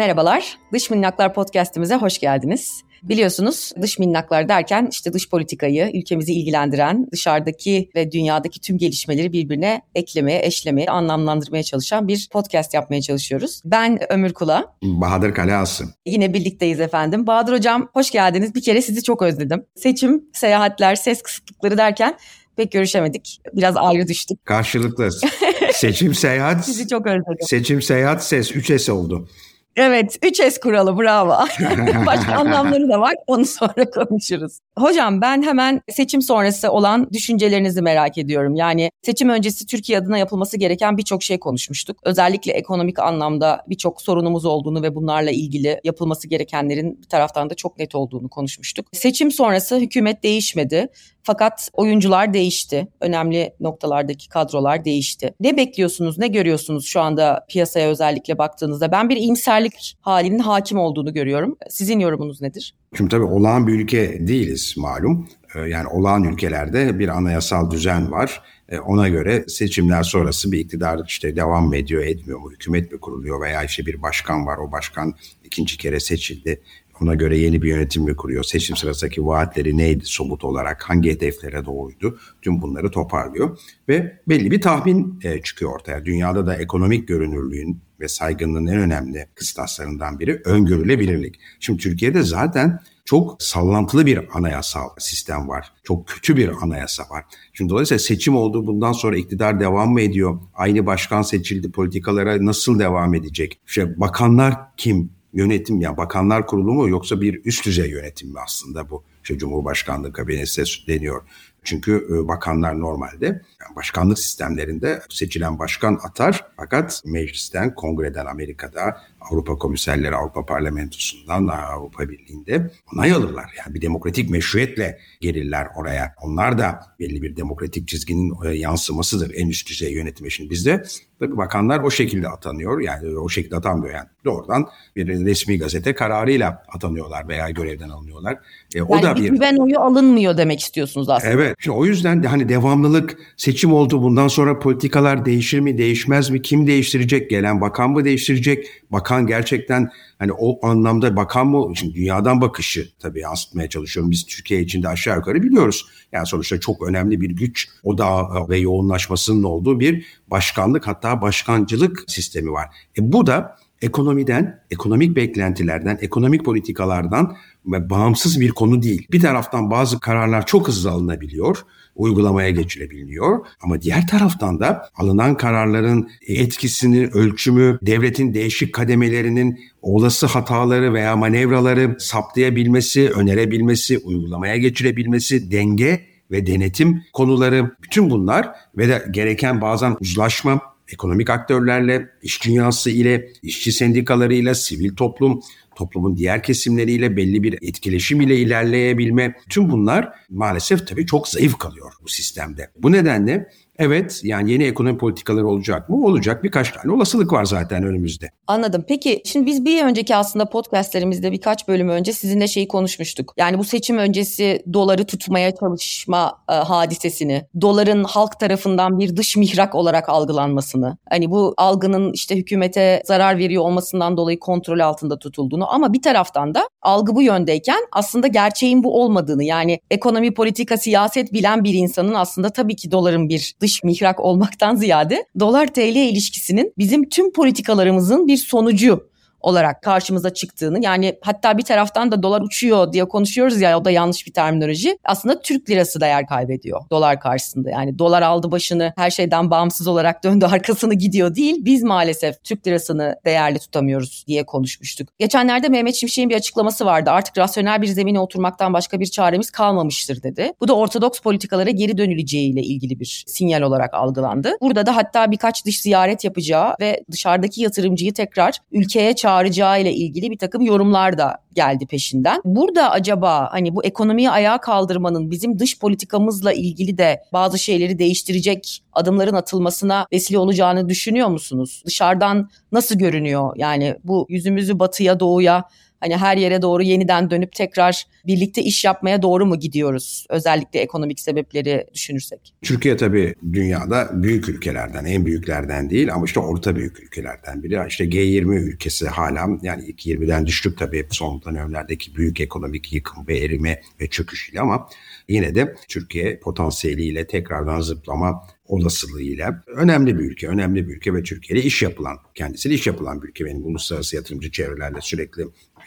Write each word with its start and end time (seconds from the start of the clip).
Merhabalar, 0.00 0.58
Dış 0.72 0.90
Minnaklar 0.90 1.34
Podcast'imize 1.34 1.94
hoş 1.94 2.18
geldiniz. 2.18 2.82
Biliyorsunuz 3.02 3.72
dış 3.82 3.98
minnaklar 3.98 4.48
derken 4.48 4.88
işte 4.90 5.12
dış 5.12 5.30
politikayı, 5.30 5.90
ülkemizi 5.94 6.32
ilgilendiren, 6.32 7.06
dışarıdaki 7.12 7.90
ve 7.94 8.12
dünyadaki 8.12 8.60
tüm 8.60 8.78
gelişmeleri 8.78 9.32
birbirine 9.32 9.82
eklemeye, 9.94 10.46
eşlemeye, 10.46 10.86
anlamlandırmaya 10.86 11.62
çalışan 11.62 12.08
bir 12.08 12.28
podcast 12.32 12.74
yapmaya 12.74 13.02
çalışıyoruz. 13.02 13.60
Ben 13.64 14.12
Ömür 14.12 14.32
Kula. 14.32 14.76
Bahadır 14.82 15.34
Kaleası. 15.34 15.84
Yine 16.06 16.34
birlikteyiz 16.34 16.80
efendim. 16.80 17.26
Bahadır 17.26 17.52
Hocam 17.52 17.88
hoş 17.92 18.10
geldiniz. 18.10 18.54
Bir 18.54 18.62
kere 18.62 18.82
sizi 18.82 19.02
çok 19.02 19.22
özledim. 19.22 19.64
Seçim, 19.76 20.24
seyahatler, 20.32 20.94
ses 20.94 21.22
kısıtlıkları 21.22 21.78
derken 21.78 22.18
pek 22.56 22.72
görüşemedik. 22.72 23.40
Biraz 23.52 23.76
ayrı 23.76 24.08
düştük. 24.08 24.46
Karşılıklı. 24.46 25.08
Seçim, 25.72 26.14
seyahat. 26.14 26.64
Sizi 26.64 26.88
çok 26.88 27.06
özledim. 27.06 27.46
Seçim, 27.46 27.82
seyahat, 27.82 28.24
ses. 28.24 28.56
3 28.56 28.82
S 28.82 28.92
oldu. 28.92 29.28
Evet 29.76 30.18
3S 30.22 30.60
kuralı 30.60 30.98
bravo. 30.98 31.30
Başka 32.06 32.34
anlamları 32.34 32.88
da 32.88 33.00
var 33.00 33.14
onu 33.26 33.46
sonra 33.46 33.90
konuşuruz. 33.90 34.58
Hocam 34.78 35.20
ben 35.20 35.42
hemen 35.42 35.80
seçim 35.90 36.22
sonrası 36.22 36.72
olan 36.72 37.10
düşüncelerinizi 37.12 37.82
merak 37.82 38.18
ediyorum. 38.18 38.54
Yani 38.54 38.90
seçim 39.02 39.28
öncesi 39.28 39.66
Türkiye 39.66 39.98
adına 39.98 40.18
yapılması 40.18 40.56
gereken 40.56 40.96
birçok 40.96 41.22
şey 41.22 41.38
konuşmuştuk. 41.38 41.98
Özellikle 42.04 42.52
ekonomik 42.52 42.98
anlamda 42.98 43.64
birçok 43.68 44.02
sorunumuz 44.02 44.44
olduğunu 44.44 44.82
ve 44.82 44.94
bunlarla 44.94 45.30
ilgili 45.30 45.80
yapılması 45.84 46.28
gerekenlerin 46.28 46.98
bir 47.02 47.08
taraftan 47.08 47.50
da 47.50 47.54
çok 47.54 47.78
net 47.78 47.94
olduğunu 47.94 48.28
konuşmuştuk. 48.28 48.86
Seçim 48.92 49.30
sonrası 49.30 49.76
hükümet 49.76 50.22
değişmedi. 50.22 50.88
Fakat 51.22 51.70
oyuncular 51.72 52.34
değişti. 52.34 52.88
Önemli 53.00 53.52
noktalardaki 53.60 54.28
kadrolar 54.28 54.84
değişti. 54.84 55.34
Ne 55.40 55.56
bekliyorsunuz, 55.56 56.18
ne 56.18 56.28
görüyorsunuz 56.28 56.86
şu 56.86 57.00
anda 57.00 57.46
piyasaya 57.48 57.88
özellikle 57.88 58.38
baktığınızda? 58.38 58.92
Ben 58.92 59.08
bir 59.08 59.16
iyimserlik 59.16 59.96
halinin 60.00 60.38
hakim 60.38 60.78
olduğunu 60.78 61.14
görüyorum. 61.14 61.56
Sizin 61.68 61.98
yorumunuz 61.98 62.40
nedir? 62.40 62.74
Şimdi 62.96 63.10
tabii 63.10 63.24
olağan 63.24 63.66
bir 63.66 63.72
ülke 63.72 64.26
değiliz 64.28 64.74
malum. 64.76 65.28
Ee, 65.54 65.60
yani 65.60 65.88
olağan 65.88 66.24
ülkelerde 66.24 66.98
bir 66.98 67.08
anayasal 67.08 67.70
düzen 67.70 68.10
var. 68.10 68.42
Ee, 68.68 68.78
ona 68.78 69.08
göre 69.08 69.44
seçimler 69.48 70.02
sonrası 70.02 70.52
bir 70.52 70.58
iktidar 70.58 71.00
işte 71.06 71.36
devam 71.36 71.68
mı 71.68 71.76
ediyor, 71.76 72.02
etmiyor 72.02 72.38
mu, 72.38 72.50
hükümet 72.52 72.92
mi 72.92 73.00
kuruluyor 73.00 73.40
veya 73.40 73.64
işte 73.64 73.86
bir 73.86 74.02
başkan 74.02 74.46
var, 74.46 74.58
o 74.58 74.72
başkan 74.72 75.14
ikinci 75.44 75.76
kere 75.76 76.00
seçildi. 76.00 76.60
Ona 77.02 77.14
göre 77.14 77.38
yeni 77.38 77.62
bir 77.62 77.68
yönetim 77.68 78.02
mi 78.04 78.16
kuruyor? 78.16 78.44
Seçim 78.44 78.76
sırasındaki 78.76 79.26
vaatleri 79.26 79.78
neydi 79.78 80.04
somut 80.04 80.44
olarak? 80.44 80.82
Hangi 80.82 81.10
hedeflere 81.10 81.64
doğruydu? 81.64 82.18
Tüm 82.42 82.62
bunları 82.62 82.90
toparlıyor. 82.90 83.58
Ve 83.88 84.20
belli 84.28 84.50
bir 84.50 84.60
tahmin 84.60 85.20
e, 85.22 85.42
çıkıyor 85.42 85.74
ortaya. 85.74 86.04
Dünyada 86.04 86.46
da 86.46 86.56
ekonomik 86.56 87.08
görünürlüğün 87.08 87.82
ve 88.00 88.08
saygınlığın 88.08 88.66
en 88.66 88.78
önemli 88.78 89.26
kıstaslarından 89.34 90.20
biri 90.20 90.40
öngörülebilirlik. 90.44 91.40
Şimdi 91.60 91.82
Türkiye'de 91.82 92.22
zaten 92.22 92.80
çok 93.04 93.42
sallantılı 93.42 94.06
bir 94.06 94.38
anayasal 94.38 94.88
sistem 94.98 95.48
var. 95.48 95.72
Çok 95.84 96.08
kötü 96.08 96.36
bir 96.36 96.50
anayasa 96.62 97.02
var. 97.02 97.24
Şimdi 97.52 97.70
dolayısıyla 97.70 97.98
seçim 97.98 98.36
oldu 98.36 98.66
bundan 98.66 98.92
sonra 98.92 99.16
iktidar 99.16 99.60
devam 99.60 99.92
mı 99.92 100.00
ediyor? 100.00 100.40
Aynı 100.54 100.86
başkan 100.86 101.22
seçildi 101.22 101.70
politikalara 101.70 102.46
nasıl 102.46 102.78
devam 102.78 103.14
edecek? 103.14 103.60
İşte 103.66 104.00
bakanlar 104.00 104.54
kim? 104.76 105.19
Yönetim 105.32 105.80
ya 105.80 105.96
bakanlar 105.96 106.46
kurulu 106.46 106.74
mu 106.74 106.88
yoksa 106.88 107.20
bir 107.20 107.44
üst 107.44 107.66
düzey 107.66 107.90
yönetim 107.90 108.28
mi 108.28 108.40
aslında 108.44 108.90
bu? 108.90 109.04
İşte 109.22 109.38
Cumhurbaşkanlığı 109.38 110.12
kabinesi 110.12 110.64
deniyor. 110.88 111.22
Çünkü 111.64 112.06
e, 112.10 112.28
bakanlar 112.28 112.80
normalde 112.80 113.26
yani 113.26 113.76
başkanlık 113.76 114.18
sistemlerinde 114.18 115.02
seçilen 115.08 115.58
başkan 115.58 115.98
atar 116.02 116.46
fakat 116.56 117.02
meclisten, 117.04 117.74
kongreden 117.74 118.26
Amerika'da, 118.26 119.00
Avrupa 119.20 119.58
komiserleri 119.58 120.16
Avrupa 120.16 120.46
Parlamentosu'ndan, 120.46 121.46
Avrupa 121.46 122.08
Birliği'nde 122.08 122.70
onay 122.94 123.12
alırlar. 123.12 123.54
Yani 123.58 123.74
bir 123.74 123.82
demokratik 123.82 124.30
meşruiyetle 124.30 124.98
gelirler 125.20 125.66
oraya. 125.76 126.14
Onlar 126.22 126.58
da 126.58 126.80
belli 127.00 127.22
bir 127.22 127.36
demokratik 127.36 127.88
çizginin 127.88 128.34
e, 128.44 128.54
yansımasıdır 128.54 129.32
en 129.34 129.48
üst 129.48 129.68
düzey 129.68 129.92
yönetim 129.92 130.26
için. 130.26 130.50
Bizde 130.50 130.82
tabii 131.20 131.36
bakanlar 131.36 131.80
o 131.80 131.90
şekilde 131.90 132.28
atanıyor. 132.28 132.80
Yani 132.80 133.18
o 133.18 133.28
şekilde 133.28 133.56
atanmıyor 133.56 133.94
yani. 133.94 134.08
Doğrudan 134.24 134.68
bir 134.96 135.06
resmi 135.06 135.58
gazete 135.58 135.94
kararıyla 135.94 136.62
atanıyorlar 136.74 137.28
veya 137.28 137.50
görevden 137.50 137.88
alınıyorlar. 137.88 138.32
E, 138.32 138.38
yani 138.74 138.86
o 138.88 139.02
da 139.02 139.16
bir 139.16 139.28
güven 139.28 139.56
oyu 139.56 139.80
alınmıyor 139.80 140.36
demek 140.36 140.60
istiyorsunuz 140.60 141.08
aslında. 141.08 141.32
Evet. 141.32 141.56
Şimdi 141.58 141.76
o 141.76 141.84
yüzden 141.84 142.22
de 142.22 142.28
hani 142.28 142.48
devamlılık 142.48 143.18
seçim 143.36 143.72
oldu. 143.72 144.02
Bundan 144.02 144.28
sonra 144.28 144.58
politikalar 144.58 145.24
değişir 145.24 145.60
mi, 145.60 145.78
değişmez 145.78 146.30
mi? 146.30 146.42
Kim 146.42 146.66
değiştirecek? 146.66 147.30
Gelen 147.30 147.60
bakan 147.60 147.90
mı 147.90 148.04
değiştirecek? 148.04 148.66
Bakan 148.90 149.09
gerçekten 149.18 149.90
hani 150.18 150.32
o 150.32 150.66
anlamda 150.66 151.16
bakan 151.16 151.46
mı? 151.46 151.76
Şimdi 151.76 151.94
dünyadan 151.94 152.40
bakışı 152.40 152.88
tabii 152.98 153.20
yansıtmaya 153.20 153.68
çalışıyorum. 153.68 154.10
Biz 154.10 154.26
Türkiye 154.26 154.60
içinde 154.60 154.88
aşağı 154.88 155.16
yukarı 155.16 155.42
biliyoruz. 155.42 155.86
Yani 156.12 156.26
sonuçta 156.26 156.60
çok 156.60 156.88
önemli 156.88 157.20
bir 157.20 157.30
güç 157.30 157.68
odağı 157.82 158.48
ve 158.48 158.58
yoğunlaşmasının 158.58 159.42
olduğu 159.42 159.80
bir 159.80 160.06
başkanlık 160.30 160.86
hatta 160.86 161.22
başkancılık 161.22 162.04
sistemi 162.06 162.52
var. 162.52 162.68
E 162.98 163.12
bu 163.12 163.26
da 163.26 163.56
ekonomiden, 163.82 164.60
ekonomik 164.70 165.16
beklentilerden, 165.16 165.98
ekonomik 166.00 166.44
politikalardan 166.44 167.36
ve 167.66 167.90
bağımsız 167.90 168.40
bir 168.40 168.50
konu 168.50 168.82
değil. 168.82 169.06
Bir 169.12 169.20
taraftan 169.20 169.70
bazı 169.70 170.00
kararlar 170.00 170.46
çok 170.46 170.68
hızlı 170.68 170.90
alınabiliyor, 170.90 171.64
uygulamaya 172.00 172.50
geçilebiliyor. 172.50 173.46
Ama 173.60 173.82
diğer 173.82 174.06
taraftan 174.06 174.60
da 174.60 174.90
alınan 174.96 175.36
kararların 175.36 176.10
etkisini, 176.26 177.06
ölçümü, 177.06 177.78
devletin 177.82 178.34
değişik 178.34 178.74
kademelerinin 178.74 179.60
olası 179.82 180.26
hataları 180.26 180.94
veya 180.94 181.16
manevraları 181.16 181.96
saptayabilmesi, 181.98 183.10
önerebilmesi, 183.10 183.98
uygulamaya 183.98 184.56
geçirebilmesi, 184.56 185.50
denge 185.50 186.00
ve 186.30 186.46
denetim 186.46 187.02
konuları 187.12 187.70
bütün 187.82 188.10
bunlar 188.10 188.48
ve 188.76 188.88
de 188.88 189.06
gereken 189.10 189.60
bazen 189.60 189.96
uzlaşma 190.00 190.60
ekonomik 190.92 191.30
aktörlerle, 191.30 192.08
iş 192.22 192.44
dünyası 192.44 192.90
ile, 192.90 193.32
işçi 193.42 193.72
sendikalarıyla, 193.72 194.54
sivil 194.54 194.96
toplum, 194.96 195.40
toplumun 195.80 196.16
diğer 196.16 196.42
kesimleriyle 196.42 197.16
belli 197.16 197.42
bir 197.42 197.58
etkileşim 197.62 198.20
ile 198.20 198.36
ilerleyebilme. 198.36 199.34
Tüm 199.48 199.70
bunlar 199.70 200.08
maalesef 200.30 200.86
tabii 200.86 201.06
çok 201.06 201.28
zayıf 201.28 201.58
kalıyor 201.58 201.92
bu 202.02 202.08
sistemde. 202.08 202.70
Bu 202.76 202.92
nedenle 202.92 203.48
Evet 203.80 204.20
yani 204.24 204.52
yeni 204.52 204.64
ekonomi 204.64 204.98
politikaları 204.98 205.48
olacak 205.48 205.88
mı? 205.88 206.06
Olacak 206.06 206.44
birkaç 206.44 206.72
tane 206.72 206.92
olasılık 206.92 207.32
var 207.32 207.44
zaten 207.44 207.84
önümüzde. 207.84 208.30
Anladım. 208.46 208.84
Peki 208.88 209.22
şimdi 209.24 209.46
biz 209.46 209.64
bir 209.64 209.84
önceki 209.84 210.16
aslında 210.16 210.48
podcastlerimizde 210.48 211.32
birkaç 211.32 211.68
bölüm 211.68 211.88
önce 211.88 212.12
sizinle 212.12 212.48
şeyi 212.48 212.68
konuşmuştuk. 212.68 213.34
Yani 213.36 213.58
bu 213.58 213.64
seçim 213.64 213.98
öncesi 213.98 214.62
doları 214.72 215.04
tutmaya 215.04 215.54
çalışma 215.56 216.38
e, 216.50 216.52
hadisesini, 216.52 217.46
doların 217.60 218.04
halk 218.04 218.40
tarafından 218.40 218.98
bir 218.98 219.16
dış 219.16 219.36
mihrak 219.36 219.74
olarak 219.74 220.08
algılanmasını, 220.08 220.98
hani 221.10 221.30
bu 221.30 221.54
algının 221.56 222.12
işte 222.12 222.36
hükümete 222.36 223.02
zarar 223.04 223.38
veriyor 223.38 223.62
olmasından 223.62 224.16
dolayı 224.16 224.38
kontrol 224.38 224.78
altında 224.78 225.18
tutulduğunu 225.18 225.72
ama 225.74 225.92
bir 225.92 226.02
taraftan 226.02 226.54
da 226.54 226.68
algı 226.82 227.14
bu 227.14 227.22
yöndeyken 227.22 227.80
aslında 227.92 228.26
gerçeğin 228.26 228.84
bu 228.84 229.02
olmadığını 229.02 229.44
yani 229.44 229.80
ekonomi, 229.90 230.34
politika, 230.34 230.76
siyaset 230.76 231.32
bilen 231.32 231.64
bir 231.64 231.74
insanın 231.74 232.14
aslında 232.14 232.50
tabii 232.50 232.76
ki 232.76 232.90
doların 232.90 233.28
bir 233.28 233.54
dış 233.60 233.84
mihrak 233.84 234.20
olmaktan 234.20 234.74
ziyade 234.74 235.26
dolar 235.40 235.66
TL 235.66 235.96
ilişkisinin 235.96 236.72
bizim 236.78 237.08
tüm 237.08 237.32
politikalarımızın 237.32 238.26
bir 238.26 238.36
sonucu 238.36 239.09
olarak 239.40 239.82
karşımıza 239.82 240.34
çıktığını 240.34 240.84
yani 240.84 241.18
hatta 241.22 241.58
bir 241.58 241.62
taraftan 241.62 242.12
da 242.12 242.22
dolar 242.22 242.40
uçuyor 242.40 242.92
diye 242.92 243.04
konuşuyoruz 243.04 243.60
ya 243.60 243.78
o 243.78 243.84
da 243.84 243.90
yanlış 243.90 244.26
bir 244.26 244.32
terminoloji. 244.32 244.98
Aslında 245.04 245.40
Türk 245.40 245.70
lirası 245.70 246.00
değer 246.00 246.26
kaybediyor 246.26 246.80
dolar 246.90 247.20
karşısında. 247.20 247.70
Yani 247.70 247.98
dolar 247.98 248.22
aldı 248.22 248.50
başını 248.50 248.92
her 248.96 249.10
şeyden 249.10 249.50
bağımsız 249.50 249.86
olarak 249.86 250.24
döndü 250.24 250.46
arkasını 250.46 250.94
gidiyor 250.94 251.34
değil. 251.34 251.56
Biz 251.60 251.82
maalesef 251.82 252.44
Türk 252.44 252.66
lirasını 252.66 253.16
değerli 253.26 253.58
tutamıyoruz 253.58 254.24
diye 254.26 254.46
konuşmuştuk. 254.46 255.08
Geçenlerde 255.18 255.68
Mehmet 255.68 255.94
Şimşek'in 255.94 256.30
bir 256.30 256.36
açıklaması 256.36 256.86
vardı. 256.86 257.10
Artık 257.10 257.38
rasyonel 257.38 257.82
bir 257.82 257.86
zemine 257.86 258.20
oturmaktan 258.20 258.72
başka 258.72 259.00
bir 259.00 259.06
çaremiz 259.06 259.50
kalmamıştır 259.50 260.22
dedi. 260.22 260.52
Bu 260.60 260.68
da 260.68 260.76
ortodoks 260.76 261.20
politikalara 261.20 261.70
geri 261.70 261.98
dönüleceğiyle 261.98 262.62
ilgili 262.62 263.00
bir 263.00 263.24
sinyal 263.26 263.62
olarak 263.62 263.94
algılandı. 263.94 264.52
Burada 264.60 264.86
da 264.86 264.96
hatta 264.96 265.30
birkaç 265.30 265.66
dış 265.66 265.80
ziyaret 265.80 266.24
yapacağı 266.24 266.74
ve 266.80 267.04
dışarıdaki 267.10 267.62
yatırımcıyı 267.62 268.14
tekrar 268.14 268.54
ülkeye 268.72 269.14
çağıracağı 269.14 269.29
çağıracağı 269.30 269.80
ile 269.80 269.92
ilgili 269.92 270.30
bir 270.30 270.38
takım 270.38 270.62
yorumlar 270.62 271.18
da 271.18 271.36
geldi 271.54 271.86
peşinden. 271.86 272.40
Burada 272.44 272.90
acaba 272.90 273.48
hani 273.52 273.74
bu 273.74 273.84
ekonomiyi 273.84 274.30
ayağa 274.30 274.58
kaldırmanın 274.58 275.30
bizim 275.30 275.58
dış 275.58 275.78
politikamızla 275.78 276.52
ilgili 276.52 276.98
de 276.98 277.22
bazı 277.32 277.58
şeyleri 277.58 277.98
değiştirecek 277.98 278.82
adımların 278.92 279.34
atılmasına 279.34 280.06
vesile 280.12 280.38
olacağını 280.38 280.88
düşünüyor 280.88 281.28
musunuz? 281.28 281.82
Dışarıdan 281.86 282.50
nasıl 282.72 282.98
görünüyor? 282.98 283.52
Yani 283.56 283.96
bu 284.04 284.26
yüzümüzü 284.28 284.78
batıya 284.78 285.20
doğuya 285.20 285.64
Hani 286.00 286.16
her 286.16 286.36
yere 286.36 286.62
doğru 286.62 286.82
yeniden 286.82 287.30
dönüp 287.30 287.52
tekrar 287.52 288.06
birlikte 288.26 288.62
iş 288.62 288.84
yapmaya 288.84 289.22
doğru 289.22 289.46
mu 289.46 289.58
gidiyoruz? 289.58 290.26
Özellikle 290.30 290.80
ekonomik 290.80 291.20
sebepleri 291.20 291.86
düşünürsek. 291.94 292.54
Türkiye 292.62 292.96
tabii 292.96 293.34
dünyada 293.52 294.10
büyük 294.12 294.48
ülkelerden, 294.48 295.04
en 295.04 295.26
büyüklerden 295.26 295.90
değil 295.90 296.14
ama 296.14 296.24
işte 296.24 296.40
orta 296.40 296.76
büyük 296.76 297.00
ülkelerden 297.00 297.62
biri. 297.62 297.80
İşte 297.88 298.04
G20 298.04 298.54
ülkesi 298.54 299.08
hala 299.08 299.48
yani 299.62 299.84
ilk 299.84 300.06
20'den 300.06 300.46
düştük 300.46 300.78
tabii 300.78 301.06
son 301.10 301.42
dönemlerdeki 301.42 302.16
büyük 302.16 302.40
ekonomik 302.40 302.92
yıkım 302.92 303.28
ve 303.28 303.38
erime 303.38 303.82
ve 304.00 304.06
çöküş 304.06 304.50
ile 304.50 304.60
ama 304.60 304.88
yine 305.28 305.54
de 305.54 305.74
Türkiye 305.88 306.38
potansiyeliyle 306.38 307.26
tekrardan 307.26 307.80
zıplama 307.80 308.42
olasılığıyla 308.70 309.62
önemli 309.66 310.18
bir 310.18 310.24
ülke, 310.24 310.48
önemli 310.48 310.88
bir 310.88 310.96
ülke 310.96 311.14
ve 311.14 311.22
Türkiye'de 311.22 311.62
iş 311.62 311.82
yapılan, 311.82 312.16
kendisiyle 312.34 312.74
iş 312.74 312.86
yapılan 312.86 313.22
bir 313.22 313.28
ülke. 313.28 313.44
Benim 313.44 313.66
uluslararası 313.66 314.16
yatırımcı 314.16 314.50
çevrelerle 314.50 314.98
sürekli 315.00 315.44